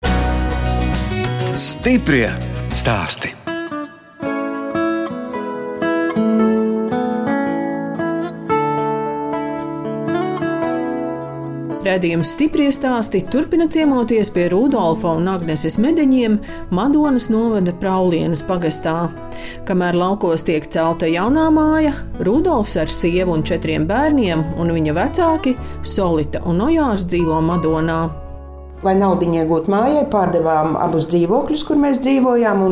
Stiprie 1.55 2.29
stāsti. 2.75 3.44
Redzījums 11.85 12.31
stipri 12.33 12.71
stāsti 12.73 13.21
turpina 13.29 13.67
ciemoties 13.69 14.31
pie 14.33 14.47
Rudolfa 14.49 15.11
un 15.19 15.29
Agneses 15.29 15.77
medeņiem 15.83 16.39
Madonas 16.73 17.27
novada 17.29 17.75
Praulienas 17.83 18.41
pagastā. 18.49 19.11
Kamēr 19.69 20.01
laukos 20.01 20.47
tiek 20.49 20.65
celta 20.73 21.11
jaunā 21.13 21.51
māja, 21.53 21.93
Rudolfs 22.25 22.79
ar 22.81 22.89
sievu 22.89 23.37
un 23.37 23.45
četriem 23.45 23.85
bērniem 23.91 24.49
un 24.57 24.73
viņa 24.73 24.97
vecāki 24.97 25.59
Solita 25.85 26.41
un 26.49 26.65
Ojārs 26.71 27.05
dzīvo 27.05 27.45
Madonā. 27.53 28.24
Lai 28.85 28.93
naudu 28.99 29.29
iegūtu 29.33 29.71
mājai, 29.73 30.03
pārdevām 30.13 30.75
abus 30.77 31.07
dzīvokļus, 31.09 31.63
kur 31.65 31.79
mēs 31.81 32.01
dzīvojām, 32.05 32.65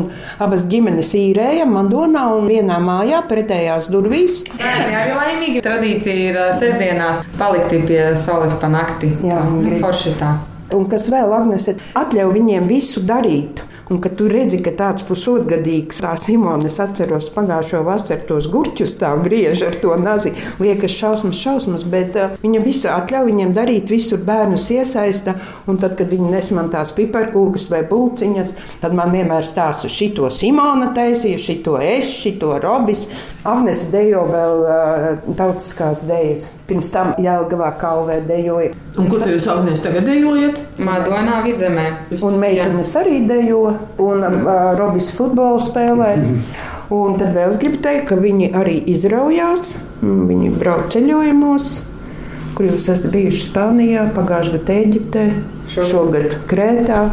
abas 0.45 0.67
ģimenes 0.69 1.15
īrējām 1.17 1.73
Madonā 1.73 2.27
un 2.37 2.51
vienā 2.51 2.77
mājā 2.83 3.23
pretējās 3.31 3.89
durvīs. 3.93 4.43
Bērni 4.59 4.99
arī 4.99 5.17
laimīgi. 5.17 5.65
Tradīcija 5.65 6.29
ir 6.29 6.41
sestdienās 6.61 7.23
palikt 7.39 7.77
pie 7.89 8.03
saules 8.21 8.57
pa 8.61 8.69
nakti. 8.73 9.15
Jā, 9.25 9.41
grib. 9.63 9.81
forši 9.85 10.17
tā. 10.21 10.35
Un 10.77 10.89
kas 10.89 11.09
vēl, 11.13 11.33
Agnese, 11.37 11.77
atļauj 11.97 12.33
viņiem 12.37 12.69
visu 12.69 13.05
darīt. 13.09 13.65
Un 13.93 14.01
kad 14.01 14.15
tu 14.17 14.25
redzi, 14.25 14.57
ka 14.65 14.73
tāds 14.73 15.05
pusotgadīgs, 15.05 15.99
tā 16.01 16.15
Simona, 16.17 16.65
es 16.65 16.79
atceros 16.81 17.27
pagājušo 17.35 17.83
vasaru 17.85 18.25
tos 18.31 18.47
gurķus 18.49 18.95
tā 19.03 19.11
griež 19.21 19.61
ar 19.67 19.77
to 19.83 19.93
nazi, 20.01 20.33
liekas 20.63 20.95
šausmas, 20.97 21.37
šausmas, 21.37 21.85
bet 21.93 22.17
uh, 22.17 22.33
viņa 22.41 22.63
visu 22.65 22.89
atļauj 22.89 23.29
viņiem 23.29 23.53
darīt, 23.53 23.93
visur 23.93 24.23
bērnus 24.25 24.71
iesaista. 24.73 25.35
Un 25.69 25.77
tad, 25.83 25.99
kad 25.99 26.09
viņi 26.09 26.31
nes 26.33 26.49
man 26.57 26.71
tās 26.73 26.95
piparkūkas 26.97 27.69
vai 27.75 27.83
bulciņas, 27.91 28.55
tad 28.81 28.97
man 28.97 29.13
vienmēr 29.13 29.45
stāsta, 29.45 29.93
šito 29.93 30.33
Simona 30.33 30.89
taisīja, 30.97 31.43
šito 31.51 31.77
es, 31.85 32.17
šito 32.23 32.55
Robis. 32.65 33.11
Agnes 33.45 33.91
dejo 33.93 34.25
vēl 34.31 34.65
uh, 34.65 35.07
tautiskās 35.37 36.07
dejas. 36.09 36.49
Pirms 36.71 36.89
tam 36.95 37.13
Jelgavā 37.21 37.75
kalvē 37.77 38.23
dejoja. 38.25 38.73
Un 38.97 39.09
kur 39.09 39.25
jūs, 39.25 39.47
Agnēs, 39.49 39.81
tagad 39.85 40.05
dejojat? 40.09 40.59
Madonā 40.85 41.41
vidzemē. 41.45 41.87
Un 42.23 42.37
meitenes 42.41 42.93
arī 43.01 43.23
dejo, 43.29 43.65
un 44.03 44.27
uh, 44.27 44.51
Robis 44.79 45.13
futbolu 45.17 45.61
spēlē. 45.63 46.15
Un 46.93 47.17
tad 47.17 47.33
vēl 47.33 47.55
es 47.55 47.61
gribu 47.61 47.81
teikt, 47.85 48.11
ka 48.11 48.19
viņi 48.21 48.53
arī 48.59 48.77
izraujās. 48.93 49.77
Mm, 50.03 50.27
Viņi 50.29 50.51
brauc 50.61 50.91
ceļojumos, 50.93 51.69
kur 52.57 52.69
jūs 52.69 52.89
esat 52.93 53.13
bijuši 53.15 53.47
Spānijā, 53.47 54.09
pagājušajā 54.17 54.59
gadā 54.59 54.81
Eģiptē, 54.83 55.29
šogad 55.73 56.37
Krētā. 56.51 57.05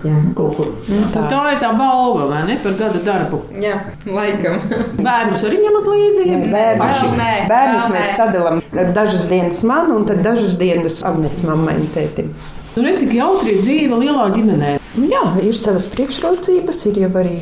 Jā. 0.00 0.16
Kur. 0.32 0.70
Tā. 1.12 1.26
tā 1.28 1.40
ir 1.52 1.58
tā 1.60 1.74
balva, 1.76 2.24
vai 2.30 2.40
ne, 2.48 2.54
par 2.62 2.72
gada 2.78 3.02
darbu. 3.04 3.42
Jā, 3.60 3.74
laikam. 4.08 4.56
Bērnus 5.06 5.44
arī 5.44 5.60
ņemat 5.60 5.90
līdzi? 5.92 6.24
Bērnus, 6.54 7.02
Vēl 7.04 7.18
nē, 7.20 7.30
bērnus 7.52 7.92
mēs 7.92 8.14
sadalām 8.16 8.62
dažas 8.96 9.28
dienas 9.28 9.60
man, 9.68 9.92
un 9.92 10.08
tad 10.08 10.24
dažas 10.24 10.56
dienas 10.60 11.02
Agnēs 11.04 11.44
mammai 11.44 11.76
un 11.82 11.88
tētim. 11.92 12.32
Nu, 12.72 12.86
redz, 12.86 13.04
cik 13.04 13.12
jautri 13.18 13.58
ir 13.58 13.64
dzīve 13.66 14.00
lielā 14.00 14.30
ģimenē. 14.32 14.79
Nu 14.98 15.06
Jā, 15.10 15.22
ir 15.46 15.54
savas 15.54 15.86
priekšrocības, 15.92 16.80
ir 16.90 17.04
jau 17.04 17.10
arī 17.20 17.36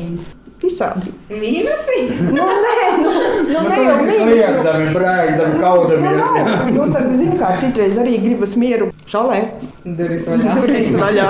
visādi. 0.59 1.09
Mīnusi? 1.31 1.99
Nu, 2.35 2.45
nē, 2.45 2.87
nu, 2.99 3.13
nu, 3.47 3.61
ne 3.65 3.77
jau 3.79 3.95
mīnus, 4.03 4.19
nu, 4.19 4.27
kliegdami, 4.27 4.89
brēgdami, 4.93 5.61
kaudamies. 5.63 6.19
Jā, 6.19 6.57
nu, 6.75 6.85
tad, 6.93 7.07
zin, 7.17 7.33
kā, 7.39 7.53
citreiz 7.61 7.97
arī 8.01 8.19
gribas 8.21 8.53
mieru 8.59 8.89
šalē. 9.09 9.39
Durvis 9.85 10.27
vaļā. 10.29 10.55
Durvis 10.59 10.91
vaļā. 10.99 11.27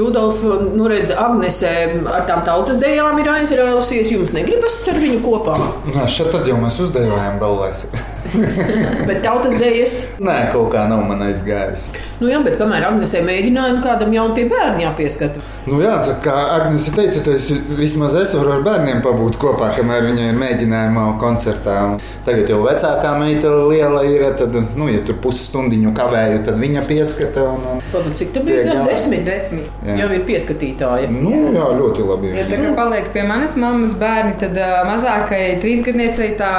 Rudolf, 0.00 0.42
nu 0.74 0.88
redz, 0.90 1.12
Agnesē 1.14 1.72
ar 2.10 2.26
tām 2.30 2.42
tautas 2.48 2.80
dejām 2.82 3.20
ir 3.22 3.30
aizrausies. 3.36 4.10
Jums 4.10 4.34
negribas 4.34 4.80
ar 4.90 4.98
viņu 5.02 5.22
kopā. 5.22 5.58
Nē, 5.92 6.08
šeit 6.10 6.32
tad 6.34 6.48
jau 6.50 6.58
mēs 6.62 6.80
uzdevām 6.82 7.38
balvais. 7.42 7.86
Bet 9.08 9.22
tautas 9.24 9.58
dejas, 9.60 9.96
Nē, 10.22 10.36
kaut 10.52 10.70
kā 10.72 10.84
nav 10.90 11.02
man 11.08 11.20
aizgājis. 11.26 11.88
nu 12.22 12.30
jā, 12.30 12.38
bet 12.44 12.54
kamēr 12.60 12.84
Agnesē 12.88 13.20
mēģinājumu 13.26 13.82
kādam 13.84 14.12
jau 14.14 14.24
tie 14.36 14.44
bērni 14.50 14.84
jāpieskata. 14.86 15.42
Nu 15.66 15.80
jā, 15.82 15.94
tā 16.06 16.14
kā 16.22 16.34
Agnēs 16.56 16.88
teica, 16.94 17.20
tad 17.22 17.34
es 17.36 17.48
vismaz 17.78 18.14
es 18.18 18.32
varu 18.38 18.54
ar 18.56 18.62
bērniem 18.66 19.02
pabūt 19.04 19.36
kopā, 19.42 19.72
kamēr 19.76 20.06
viņi 20.08 20.28
ir 20.30 20.38
mēģinājumā 20.40 21.04
un 21.12 21.18
koncertā. 21.22 21.76
Un 21.92 21.98
tagad 22.26 22.50
jau 22.50 22.60
vecākā 22.64 23.12
meita 23.20 23.52
liela 23.70 24.02
ir, 24.08 24.24
tad, 24.38 24.56
nu, 24.78 24.88
ja 24.90 25.02
tur 25.06 25.18
pusstundiņu 25.22 25.92
kavēju, 25.98 26.42
tad 26.48 26.58
viņa 26.62 26.84
pieskata. 26.88 27.44
Un, 27.52 27.66
un, 27.74 27.82
Padomā, 27.92 28.14
cik 28.18 28.32
tam 28.34 28.46
bija 28.48 28.62
Tiek 28.62 28.70
gadu? 28.72 28.88
Desmit. 28.90 29.24
Desmit. 29.26 29.70
Jā. 29.86 29.98
Jau 30.02 30.08
ir 30.16 30.24
pieskatītāji. 30.28 31.10
nu, 31.14 31.34
jā, 31.54 31.68
ļoti 31.78 32.06
labi. 32.08 32.32
Ja 32.38 32.46
tā 32.50 32.58
kā 32.62 32.72
paliek 32.78 33.10
pie 33.14 33.26
manas 33.28 33.54
mammas 33.58 33.94
bērni, 34.00 34.34
tad 34.42 34.58
uh, 34.58 34.80
mazākajai 34.90 35.58
trīsgadniecei 35.62 36.32
tā 36.40 36.52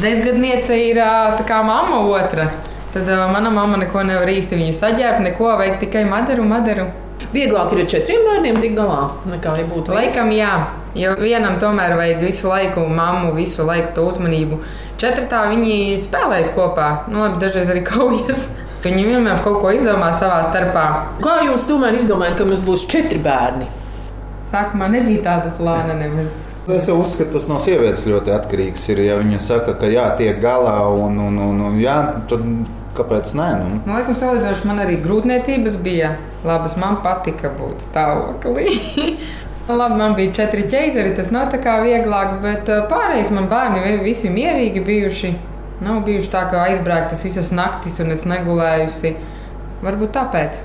desgadniece 0.00 0.76
ir 0.88 1.00
uh, 1.02 1.07
tā 1.38 1.44
kā 1.48 1.60
mamma 1.66 2.00
otra. 2.06 2.48
Tad 2.92 3.08
uh, 3.08 3.26
mana 3.32 3.50
mamma 3.52 3.76
neko 3.82 4.02
nevar 4.08 4.30
īsti 4.32 4.56
viņu 4.58 4.74
saģērbt, 4.78 5.24
neko 5.26 5.52
veikt 5.60 5.82
tikai 5.84 6.06
madaru, 6.08 6.46
madaru. 6.48 6.88
Vieglāk 7.28 7.74
ir 7.74 7.82
ar 7.82 7.88
četriem 7.92 8.22
bērniem 8.24 8.60
tikt 8.62 8.78
galā 8.78 9.00
nekā 9.28 9.56
ja 9.58 9.66
būtu. 9.68 9.92
Laikam 9.92 10.30
jā, 10.32 10.52
jo 10.96 11.12
vienam 11.20 11.58
tomēr 11.60 11.96
vajag 11.98 12.22
visu 12.24 12.48
laiku 12.48 12.86
mammu, 12.88 13.34
visu 13.36 13.66
laiku 13.68 13.92
to 13.96 14.06
uzmanību. 14.08 14.62
Četratā 14.98 15.42
viņi 15.50 15.98
spēlēs 16.00 16.48
kopā, 16.56 16.88
nu 17.12 17.20
labi, 17.26 17.42
dažreiz 17.42 17.68
arī 17.74 17.84
kaujas. 17.90 18.48
Viņi 18.78 19.04
vienmēr 19.08 19.42
kaut 19.42 19.58
ko 19.60 19.72
izdomā 19.74 20.12
savā 20.14 20.38
starpā. 20.46 20.86
Kā 21.24 21.40
jūs 21.48 21.66
tomēr 21.68 21.98
izdomājat, 21.98 22.38
ka 22.38 22.46
mums 22.48 22.62
būs 22.64 22.86
četri 22.88 23.18
bērni? 23.20 23.66
Sākumā 24.48 24.88
nebija 24.94 25.24
tāda 25.26 25.50
plāna 25.58 25.98
nemaz. 25.98 26.30
Es 26.68 26.84
jau 26.88 26.98
uzskatu, 27.00 27.32
tas 27.38 27.46
no 27.48 27.56
sievietes 27.64 28.02
ļoti 28.04 28.32
atkarīgs. 28.34 28.82
Ir, 28.92 28.98
ja 29.06 29.14
viņa 29.16 29.38
saka, 29.40 29.72
ka 29.80 29.88
jā, 29.88 30.04
tiek 30.18 30.36
galā, 30.42 30.74
un, 30.92 31.16
un, 31.24 31.38
un, 31.40 31.60
un 31.70 31.78
jā, 31.80 31.94
tad 32.28 32.42
kāpēc 32.98 33.32
nē? 33.38 33.46
Nu? 33.62 33.78
Nu, 33.86 33.94
laikam, 33.94 34.16
salīdzinoši 34.18 34.68
man 34.68 34.82
arī 34.84 34.98
grūtniecības 35.04 35.78
bija 35.84 36.10
labas. 36.44 36.76
Man 36.80 36.98
patika 37.04 37.52
būt 37.56 37.86
stāvoklī. 37.88 38.68
Nu, 39.68 39.74
Labi, 39.76 39.98
man 40.00 40.14
bija 40.16 40.32
četri 40.32 40.62
ķēzari, 40.64 41.10
tas 41.12 41.26
nav 41.28 41.50
tā 41.52 41.58
kā 41.60 41.74
vieglāk, 41.84 42.38
bet 42.40 42.70
ā, 42.72 42.78
pārējais 42.88 43.28
man 43.36 43.50
bērni 43.50 43.82
vi- 43.84 43.98
visi 44.06 44.30
mierīgi 44.32 44.80
bijuši. 44.86 45.32
Nav 45.84 45.98
bijuši 46.06 46.30
tā, 46.32 46.46
ka 46.48 46.62
aizbrēgtas 46.70 47.20
visas 47.26 47.50
naktis 47.52 47.98
un 48.00 48.14
es 48.14 48.22
negulējusi. 48.24 49.12
Varbūt 49.84 50.14
tāpēc. 50.16 50.56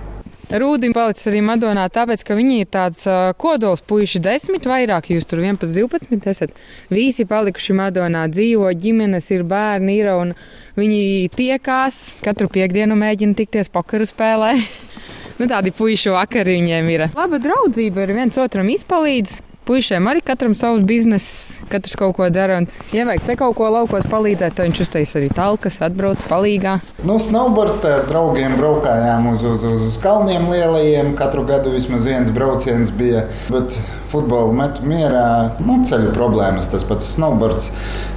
Rūdim 0.54 0.94
palicis 0.94 1.32
arī 1.32 1.40
Madonā, 1.42 1.88
tāpēc, 1.90 2.22
ka 2.28 2.36
viņi 2.38 2.60
ir 2.62 2.68
tāds 2.70 3.08
kodols, 3.42 3.82
puiši 3.90 4.22
desmit, 4.22 4.68
vairāk 4.70 5.10
jūs 5.10 5.26
tur 5.26 5.42
11, 5.42 5.74
12 5.74 6.28
esat. 6.30 6.54
Visi 6.94 7.26
palikuši 7.26 7.74
Madonā, 7.80 8.28
dzīvo 8.30 8.70
ģimenes, 8.78 9.32
ir 9.34 9.46
bērni, 9.50 9.96
ir 10.04 10.12
un 10.14 10.36
viņi 10.78 11.32
tiekās. 11.34 12.04
Katru 12.22 12.52
piekdienu 12.54 12.98
mēģina 13.00 13.40
tikties 13.40 13.74
pokeru 13.74 14.06
spēlē. 14.10 14.54
nu, 15.40 15.50
tādi 15.50 15.74
puiši 15.74 16.14
vakari 16.14 16.60
viņiem 16.60 16.94
ir. 16.94 17.08
Laba 17.18 17.42
draudzība 17.42 18.06
ir 18.06 18.14
viens 18.20 18.38
otram 18.38 18.70
izpalīdz. 18.76 19.53
Puisiem 19.64 20.08
arī 20.12 20.20
katram 20.26 20.52
savs 20.58 20.84
bizness, 20.84 21.60
katrs 21.72 21.96
kaut 22.00 22.18
ko 22.18 22.28
dara. 22.34 22.58
Un, 22.60 22.68
ja 22.92 23.06
vajag 23.08 23.24
te 23.30 23.36
kaut 23.40 23.56
ko 23.56 23.70
laukos 23.72 24.04
palīdzēt, 24.12 24.58
tad 24.58 24.68
viņš 24.68 24.82
uztais 24.84 25.14
arī 25.16 25.30
talkas, 25.32 25.80
atbrauc 25.86 26.20
palīgā. 26.28 26.78
Nu, 27.08 27.16
snowboards 27.24 27.80
te 27.84 27.94
ar 27.96 28.04
draugiem 28.10 28.58
braukājām 28.60 29.30
uz, 29.32 29.46
uz, 29.48 29.64
uz, 29.70 29.86
uz 29.88 30.00
kalniem 30.04 30.50
lielajiem. 30.52 31.14
Katru 31.20 31.46
gadu 31.48 31.72
vismaz 31.76 32.10
viens 32.10 32.32
brauciens 32.36 32.92
bija. 32.92 33.30
Bet 33.48 33.78
futbolu 34.12 34.52
metu 34.58 34.84
mierā, 34.88 35.26
nu, 35.64 35.80
ceļu 35.88 36.12
problēmas. 36.18 36.68
Tas 36.74 36.84
pats 36.90 37.14
snowboards 37.16 37.72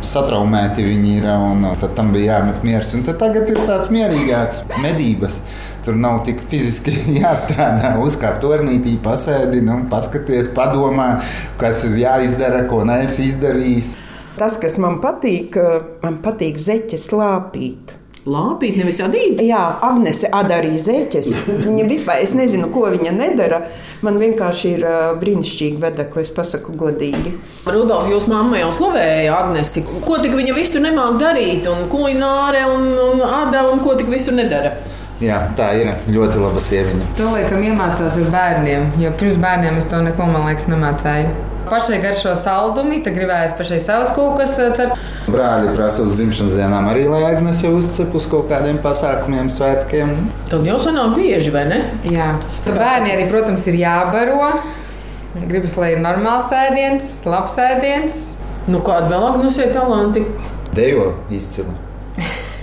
satraumēti 0.06 0.84
viņi 0.86 1.14
ir 1.20 1.30
un 1.36 1.70
tad 1.78 1.94
tam 1.94 2.10
bija 2.14 2.40
jāmet 2.40 2.66
miers. 2.66 2.90
Un 2.98 3.06
tagad 3.06 3.46
ir 3.54 3.62
tāds 3.70 3.94
mierīgāks 3.94 4.64
medības. 4.82 5.40
Tur 5.86 5.94
nav 5.94 6.24
tik 6.26 6.40
fiziski 6.50 6.90
jāstrādā. 7.20 7.92
Uzkāpt 8.02 8.40
turnītī, 8.42 8.96
pasēdi, 9.04 9.60
nu, 9.62 9.84
paskaties, 9.90 10.48
padomā, 10.56 11.20
kas 11.60 11.84
ir 11.86 12.00
jāizdara, 12.00 12.64
ko 12.66 12.80
neesi 12.88 13.28
izdarījis. 13.28 13.92
Tas, 14.34 14.58
kas 14.58 14.74
man 14.82 14.98
patīk, 15.04 15.54
man 16.02 16.18
patīk 16.24 16.58
zeķes 16.58 17.06
lāpīt. 17.14 17.94
Lāpīt, 18.26 18.74
nevis 18.74 18.98
adīt? 19.06 19.38
Jā, 19.46 19.60
Agnese 19.86 20.26
adarīja 20.34 20.82
zeķes. 20.88 21.28
Viņa 21.46 21.84
vispār, 21.86 22.24
es 22.24 22.34
nezinu, 22.34 22.66
ko 22.74 22.88
viņa 22.90 23.12
nedara. 23.14 23.60
Man 24.02 24.18
vienkārši 24.18 24.72
ir 24.74 24.82
uh, 24.82 24.96
brīnišķīgi 25.20 25.78
vedekli, 25.86 26.26
es 26.26 26.34
pasaku 26.34 26.74
godīgi. 26.82 27.36
Rudolf, 27.70 28.10
jūs 28.10 28.26
mamma 28.26 28.58
jau 28.58 28.74
slavēja 28.74 29.38
Agnesi. 29.38 29.86
Ko 30.02 30.18
tik 30.18 30.34
viņa 30.34 30.58
visu 30.58 30.82
nemāk 30.82 31.22
darīt, 31.22 31.70
un 31.70 31.86
kulināre, 31.94 32.66
un, 32.74 32.90
un 33.06 33.22
ada, 33.22 33.62
un 33.70 33.86
ko 33.86 33.94
tik 33.94 34.10
visu 34.10 34.34
nedara? 34.34 34.74
Jā, 35.16 35.36
tā 35.56 35.70
ir 35.80 35.88
ļoti 36.12 36.40
laba 36.42 36.60
sieviete. 36.60 37.06
To 37.16 37.30
laikam 37.32 37.62
iemācās 37.64 38.18
ar 38.20 38.32
bērniem, 38.34 38.90
jo 39.00 39.12
pirms 39.16 39.38
bērniem 39.40 39.78
es 39.80 39.86
to 39.88 40.00
neko, 40.04 40.26
man 40.28 40.44
liekas, 40.44 40.66
nemācīju. 40.68 41.30
Pašai 41.66 41.96
garšo 42.02 42.34
saldumi, 42.38 43.00
tad 43.02 43.16
gribējās 43.16 43.54
pašai 43.58 43.78
savas 43.82 44.10
kūkas 44.14 44.52
eh, 44.62 44.74
cept. 44.76 45.06
Brāļi 45.32 45.72
prasa 45.74 46.04
uz 46.04 46.12
dzimšanas 46.18 46.52
dienām 46.54 46.86
arī, 46.92 47.06
lai 47.10 47.22
Agnēs 47.26 47.62
jau 47.64 47.72
uzcep 47.78 48.12
uz 48.14 48.28
kaut 48.30 48.46
kādiem 48.52 48.76
pasākumiem, 48.84 49.48
svētkiem. 49.50 50.12
Tad 50.52 50.68
jau 50.68 50.76
sanāk 50.84 51.16
bieži, 51.16 51.50
vai 51.54 51.64
ne? 51.72 51.80
Jā, 52.12 52.34
tad 52.66 52.76
bērni 52.76 53.14
arī, 53.16 53.24
protams, 53.32 53.64
ir 53.72 53.80
jābaro. 53.80 54.52
Gribas, 55.36 55.74
lai 55.80 55.94
ir 55.96 56.04
normāls 56.04 56.52
ēdiens, 56.54 57.16
labs 57.26 57.56
ēdiens. 57.60 58.20
Nu, 58.68 58.84
kāda 58.84 59.10
vēl 59.14 59.26
Agnēs 59.32 59.58
ir 59.64 59.72
talanti? 59.74 60.26
Dejo 60.76 61.14
izcili. 61.32 61.72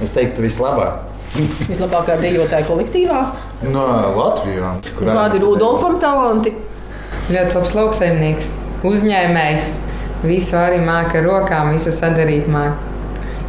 Es 0.04 0.13
teiktu, 0.16 0.46
vislabāk. 0.46 1.12
Vislabākā 1.34 2.19
dejotāja 2.22 2.65
kolektīvā. 2.67 3.22
No 3.74 3.84
Latvijas. 4.13 4.86
Kādi 5.00 5.39
ir 5.39 5.46
Rudolfam 5.48 5.98
talanti? 6.02 6.54
Ļoti 7.34 7.58
labs 7.58 7.74
lauksaimnieks, 7.74 8.52
uzņēmējs. 8.86 9.72
Visu 10.24 10.56
arī 10.60 10.78
māca 10.84 11.17
ar 11.19 11.26
rokām, 11.26 11.72
visu 11.74 11.91
sadarīt 11.96 12.46
māca. 12.52 12.78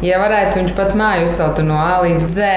Ja 0.03 0.17
varētu 0.19 0.59
viņš 0.59 0.73
pats 0.75 0.97
māju 0.97 1.29
uzcelt 1.29 1.61
no 1.63 1.77
A 1.79 2.01
līdz 2.03 2.25
Z, 2.35 2.49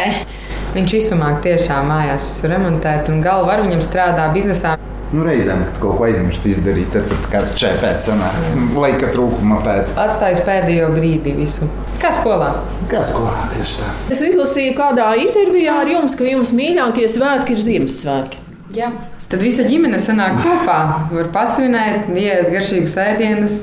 viņš 0.75 0.97
visu 0.97 1.19
māca 1.21 1.45
tiešām 1.45 1.93
mājās 1.93 2.31
remontēt, 2.49 3.13
un 3.13 3.21
galva 3.25 3.53
var 3.53 3.67
viņam 3.67 3.85
strādā 3.85 4.31
biznesā. 4.35 4.79
Nu, 5.09 5.23
reizēm, 5.25 5.63
kad 5.65 5.79
kaut 5.81 5.97
ko 5.97 6.05
aizmirst 6.05 6.45
izdarīt, 6.51 6.91
tad 6.93 7.07
tur 7.09 7.21
kāds 7.33 7.55
čēpēs 7.57 8.03
sanāk. 8.11 8.35
Laika 8.77 9.09
trūkuma 9.15 9.63
pēc. 9.65 9.95
Atstājis 9.97 10.43
pēdējo 10.45 10.91
brīdi 10.93 11.33
visu. 11.39 11.69
Kā 12.03 12.11
skolā? 12.13 12.51
Kā 12.91 13.01
skolā 13.09 13.47
tieši 13.55 13.81
tā. 13.81 13.93
Es 14.13 14.21
izlasīju 14.27 14.75
kādā 14.77 15.09
intervijā 15.23 15.79
ar 15.81 15.89
jums, 15.89 16.17
ka 16.19 16.29
jums 16.29 16.53
mīļākie 16.57 17.09
svētki 17.09 17.57
ir 17.57 17.65
Ziemassvētki. 17.65 18.45
Jā. 18.77 18.93
Tad 19.33 19.45
visa 19.45 19.65
ģimene 19.65 19.97
sanāk 20.01 20.43
kopā, 20.45 20.79
var 21.13 21.33
pasvinēt, 21.33 22.13
iet 22.13 22.53
garšīgus 22.53 22.97
ēdienus. 23.01 23.63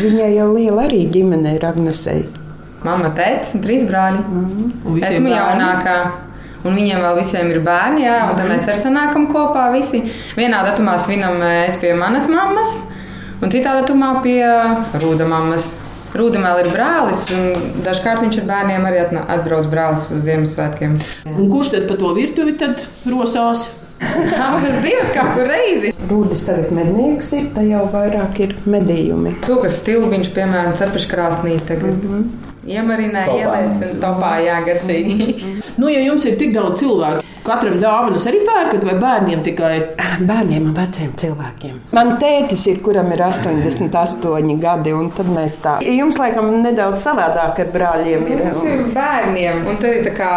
Viņai 0.00 0.34
jau 0.38 0.50
liela 0.56 0.88
arī 0.88 1.04
ģimene 1.12 1.54
ir 1.56 1.68
Agnesei. 1.68 2.24
Mama, 2.82 3.12
tētis 3.14 3.54
un 3.56 3.62
trīs 3.62 3.84
brāļi. 3.86 4.24
Mm 4.24 4.44
-hmm. 4.48 4.98
Esmu 5.04 5.28
bērni? 5.28 5.36
jaunākā. 5.36 5.96
Un 6.62 6.76
viņiem 6.78 7.02
vēl 7.02 7.18
visiem 7.18 7.50
ir 7.50 7.58
bērni, 7.66 8.04
jā, 8.06 8.18
un 8.30 8.36
tad 8.38 8.46
mēs 8.46 8.68
arī 8.70 8.78
sanākam 8.78 9.26
kopā 9.32 9.66
visi. 9.74 10.04
Vienā 10.38 10.62
datumā 10.68 10.94
svinam 11.02 11.42
es 11.42 11.78
pie 11.82 11.90
manas 11.98 12.28
mammas, 12.30 12.76
un 13.42 13.50
citā 13.50 13.74
datumā 13.80 14.14
pie 14.22 14.42
Rūda 15.02 15.26
mammas. 15.26 15.72
Rūdam 16.12 16.44
vēl 16.44 16.58
ir 16.60 16.66
brālis, 16.74 17.22
un 17.32 17.70
dažkārt 17.86 18.20
viņš 18.20 18.42
ar 18.42 18.48
bērniem 18.50 18.82
arī 18.84 18.98
atbrauc 19.00 19.70
brālis 19.72 20.04
uz 20.12 20.26
Ziemassvētkiem. 20.26 20.98
Un 21.32 21.46
kurš 21.48 21.72
tad 21.72 21.86
pa 21.88 21.96
to 21.96 22.12
virtuvi 22.18 22.52
tad 22.60 22.84
rosās? 23.08 23.70
Abas 24.02 24.82
divas 24.84 25.12
kur 25.14 25.48
reizi. 25.48 25.94
Rūdis 26.10 26.44
tagad 26.44 26.72
mednieks 26.74 27.32
ir, 27.38 27.48
tā 27.56 27.64
jau 27.64 27.86
vairāk 27.92 28.40
ir 28.44 28.56
medījumi. 28.68 29.38
Cūkas 29.46 29.80
stilbiņš, 29.80 30.32
piemēram, 30.36 30.74
cepuškrāsnī 30.76 31.60
tagad. 31.68 31.94
Mm 31.94 32.08
-hmm. 32.12 32.51
Iemarināja, 32.62 33.34
ieliec 33.42 33.88
un 33.88 34.00
topā, 34.02 34.36
jā, 34.44 34.60
garšīgi. 34.66 35.14
Mm 35.14 35.30
-hmm. 35.34 35.62
Nu, 35.76 35.88
ja 35.88 36.00
jums 36.00 36.24
ir 36.28 36.36
tik 36.38 36.52
daudz 36.54 36.80
cilvēku, 36.80 37.22
katram 37.42 37.78
dāvanas 37.80 38.26
arī 38.28 38.42
pērkat, 38.46 38.84
vai 38.84 38.94
bērniem 39.00 39.42
tikai? 39.42 39.70
Bērniem 40.20 40.66
un 40.68 40.74
veciem 40.76 41.10
cilvēkiem. 41.16 41.78
Man 41.96 42.12
tētis 42.20 42.66
ir, 42.70 42.80
kuram 42.84 43.12
ir 43.12 43.22
88 43.24 44.60
gadi, 44.60 44.92
un 44.92 45.10
tad 45.10 45.26
mēs 45.26 45.58
tā. 45.64 45.78
Jums 45.82 46.18
laikam 46.18 46.50
nedaudz 46.62 47.02
savādāk 47.02 47.58
ar 47.64 47.72
brāļiem 47.74 48.26
ir. 48.32 48.44
Mums 48.44 48.64
ir 48.64 48.84
bērniem, 48.94 49.66
un 49.66 49.76
tad 49.76 49.90
ir 49.90 50.04
tā 50.06 50.14
kā... 50.20 50.30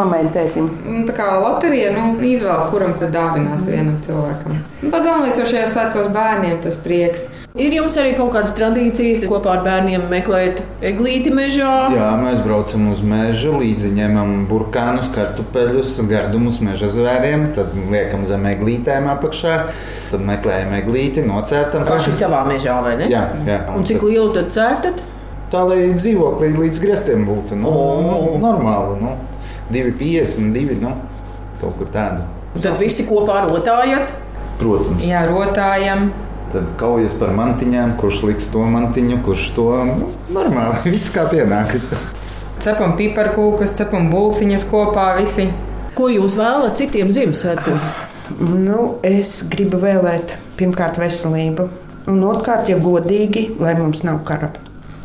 Mamai 0.00 0.20
un 0.20 0.30
tētim. 0.30 0.70
Tā 1.10 1.16
kā 1.18 1.26
loterija, 1.42 1.90
nu, 1.92 2.14
izvēl, 2.22 2.70
kuram 2.70 2.94
tad 3.00 3.12
dāvinās 3.12 3.66
vienam 3.66 3.98
cilvēkam. 4.06 4.56
Nu, 4.82 4.90
pat 4.90 5.02
galvenais 5.02 5.36
jau 5.38 5.46
šajā 5.52 5.66
svētkos 5.74 6.08
bērniem 6.14 6.62
tas 6.62 6.76
prieks. 6.76 7.28
Ir 7.58 7.72
jums 7.74 7.96
arī 7.98 8.12
kaut 8.14 8.30
kādas 8.36 8.52
tradīcijas 8.54 9.24
kopā 9.26 9.56
ar 9.56 9.64
bērniem 9.64 10.04
meklēt 10.12 10.60
eglīti 10.86 11.32
mežā? 11.34 11.88
Jā, 11.90 12.12
mēs 12.20 12.38
braucam 12.44 12.84
uz 12.92 13.00
mežu, 13.02 13.56
līdzi 13.58 13.90
ņemam 13.96 14.44
burkānus, 14.46 15.08
kartupeļus, 15.10 15.96
gardumus 16.06 16.60
meža 16.62 16.86
zvēriem, 16.94 17.48
tad 17.56 17.74
liekam 17.90 18.22
zem 18.30 18.46
eglītēm 18.52 19.08
apakšā, 19.10 19.56
tad 20.12 20.22
meklējam 20.28 20.76
eglīti, 20.78 21.24
nocērtam. 21.26 21.88
Paši 21.90 22.14
savā 22.20 22.44
mežā, 22.46 22.78
vai 22.84 22.94
ne? 23.02 23.10
Jā, 23.10 23.24
jā. 23.48 23.58
Un 23.74 23.88
cik 23.90 24.06
lielu 24.06 24.30
tad 24.38 24.54
cērtat? 24.54 25.02
Tā, 25.50 25.64
lai 25.66 25.80
dzīvoklī 25.96 26.52
līdz 26.54 26.84
griestiem 26.84 27.26
būtu 27.26 27.58
nu, 27.58 27.74
oh. 27.74 28.06
nu, 28.06 28.38
normāli. 28.44 29.00
Nu, 29.02 29.16
2,52 29.74 30.78
nu, 30.84 30.94
kaut 31.58 31.74
kur 31.82 31.90
tādu. 31.90 32.22
Un 32.54 32.62
tad 32.62 32.78
visi 32.78 33.08
kopā 33.08 33.42
rotājat? 33.48 34.14
Protams. 34.62 35.02
Jā, 35.10 35.26
rotājam. 35.26 36.08
Tad 36.52 36.68
kaujas 36.80 37.12
par 37.20 37.34
mantiņām, 37.36 37.96
kurš 38.00 38.22
liks 38.30 38.46
to 38.52 38.62
mantiņu, 38.64 39.18
kurš 39.26 39.50
to 39.56 39.66
nu, 39.84 40.08
normāli. 40.32 40.80
Viss 40.94 41.12
kā 41.12 41.26
pienākas. 41.28 41.90
Cepam 42.64 42.96
piparkūkus, 42.98 43.74
cepam 43.76 44.08
būciņas 44.12 44.64
kopā 44.70 45.10
visi. 45.20 45.50
Ko 45.98 46.08
jūs 46.08 46.38
vēlat 46.38 46.78
citiem 46.80 47.12
Ziemassvētkos? 47.14 47.92
Nu, 48.40 48.96
es 49.06 49.42
gribu 49.50 49.80
vēlēt 49.82 50.36
pirmkārt 50.58 51.00
veselību, 51.00 51.68
un 52.10 52.24
otrkārt, 52.28 52.72
ja 52.72 52.80
godīgi, 52.80 53.48
lai 53.60 53.76
mums 53.78 54.04
nav 54.08 54.22
kara. 54.28 54.52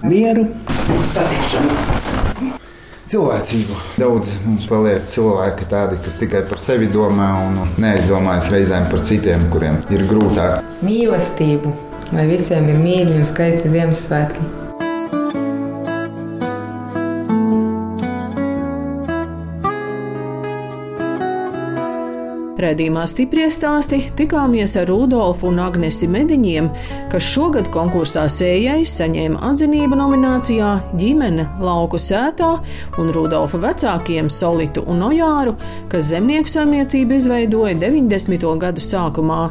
Mieru 0.03 0.49
un 0.91 1.07
satikšanu 1.07 2.12
cilvēcību. 3.13 3.77
Daudz 4.01 4.37
mums 4.47 4.67
paliek 4.69 5.05
cilvēki 5.13 5.69
tādi, 5.71 5.99
kas 6.05 6.17
tikai 6.21 6.43
par 6.49 6.61
sevi 6.61 6.89
domā 6.93 7.29
un 7.45 7.61
neaizdomājas 7.83 8.49
reizēm 8.53 8.89
par 8.91 9.05
citiem, 9.05 9.47
kuriem 9.53 9.79
ir 9.93 10.07
grūtāk. 10.09 10.65
Mīlestību, 10.85 11.75
lai 12.15 12.27
visiem 12.31 12.67
ir 12.73 12.81
mīļi 12.81 13.21
un 13.21 13.29
skaisti 13.29 13.71
Ziemassvētki. 13.73 14.62
Redzījumā 22.63 23.01
stipri 23.09 23.49
stāsti 23.51 23.97
tikāmies 24.15 24.77
ar 24.79 24.85
Rudolfu 24.87 25.49
un 25.49 25.57
Agnesi 25.59 26.07
Mediņiem, 26.07 26.69
kas 27.11 27.25
šogad 27.33 27.67
konkursā 27.73 28.23
sējais 28.31 28.93
saņēma 29.01 29.41
atzinību 29.49 29.97
nominācijā 29.99 30.69
Ģimene 31.01 31.43
lauku 31.59 31.99
sētā 31.99 32.53
un 33.01 33.11
Rudolfa 33.15 33.59
vecākiem 33.65 34.29
Solitu 34.31 34.85
un 34.87 35.03
Ojāru, 35.09 35.57
kas 35.91 36.07
zemnieku 36.13 36.53
saimniecību 36.53 37.17
izveidoja 37.19 37.75
90. 37.83 38.47
gadu 38.63 38.85
sākumā. 38.85 39.41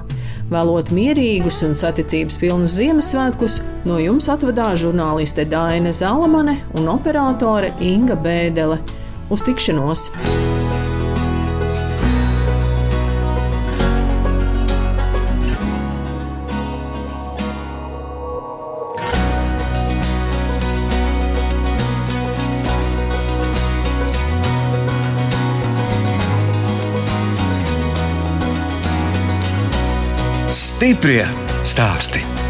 Vēlot 0.53 0.94
mierīgus 0.96 1.61
un 1.68 1.77
saticības 1.77 2.40
pilnus 2.40 2.79
Ziemassvētkus, 2.79 3.59
no 3.88 4.01
jums 4.01 4.31
atvadās 4.33 4.81
žurnāliste 4.87 5.44
Daina 5.53 5.92
Zalamane 5.92 6.62
un 6.81 6.88
operātore 6.96 7.75
Inga 7.85 8.16
Bēdele. 8.25 8.81
Uz 9.33 9.44
tikšanos! 9.44 10.09
Stiprie 30.83 31.23
stāsti. 31.62 32.41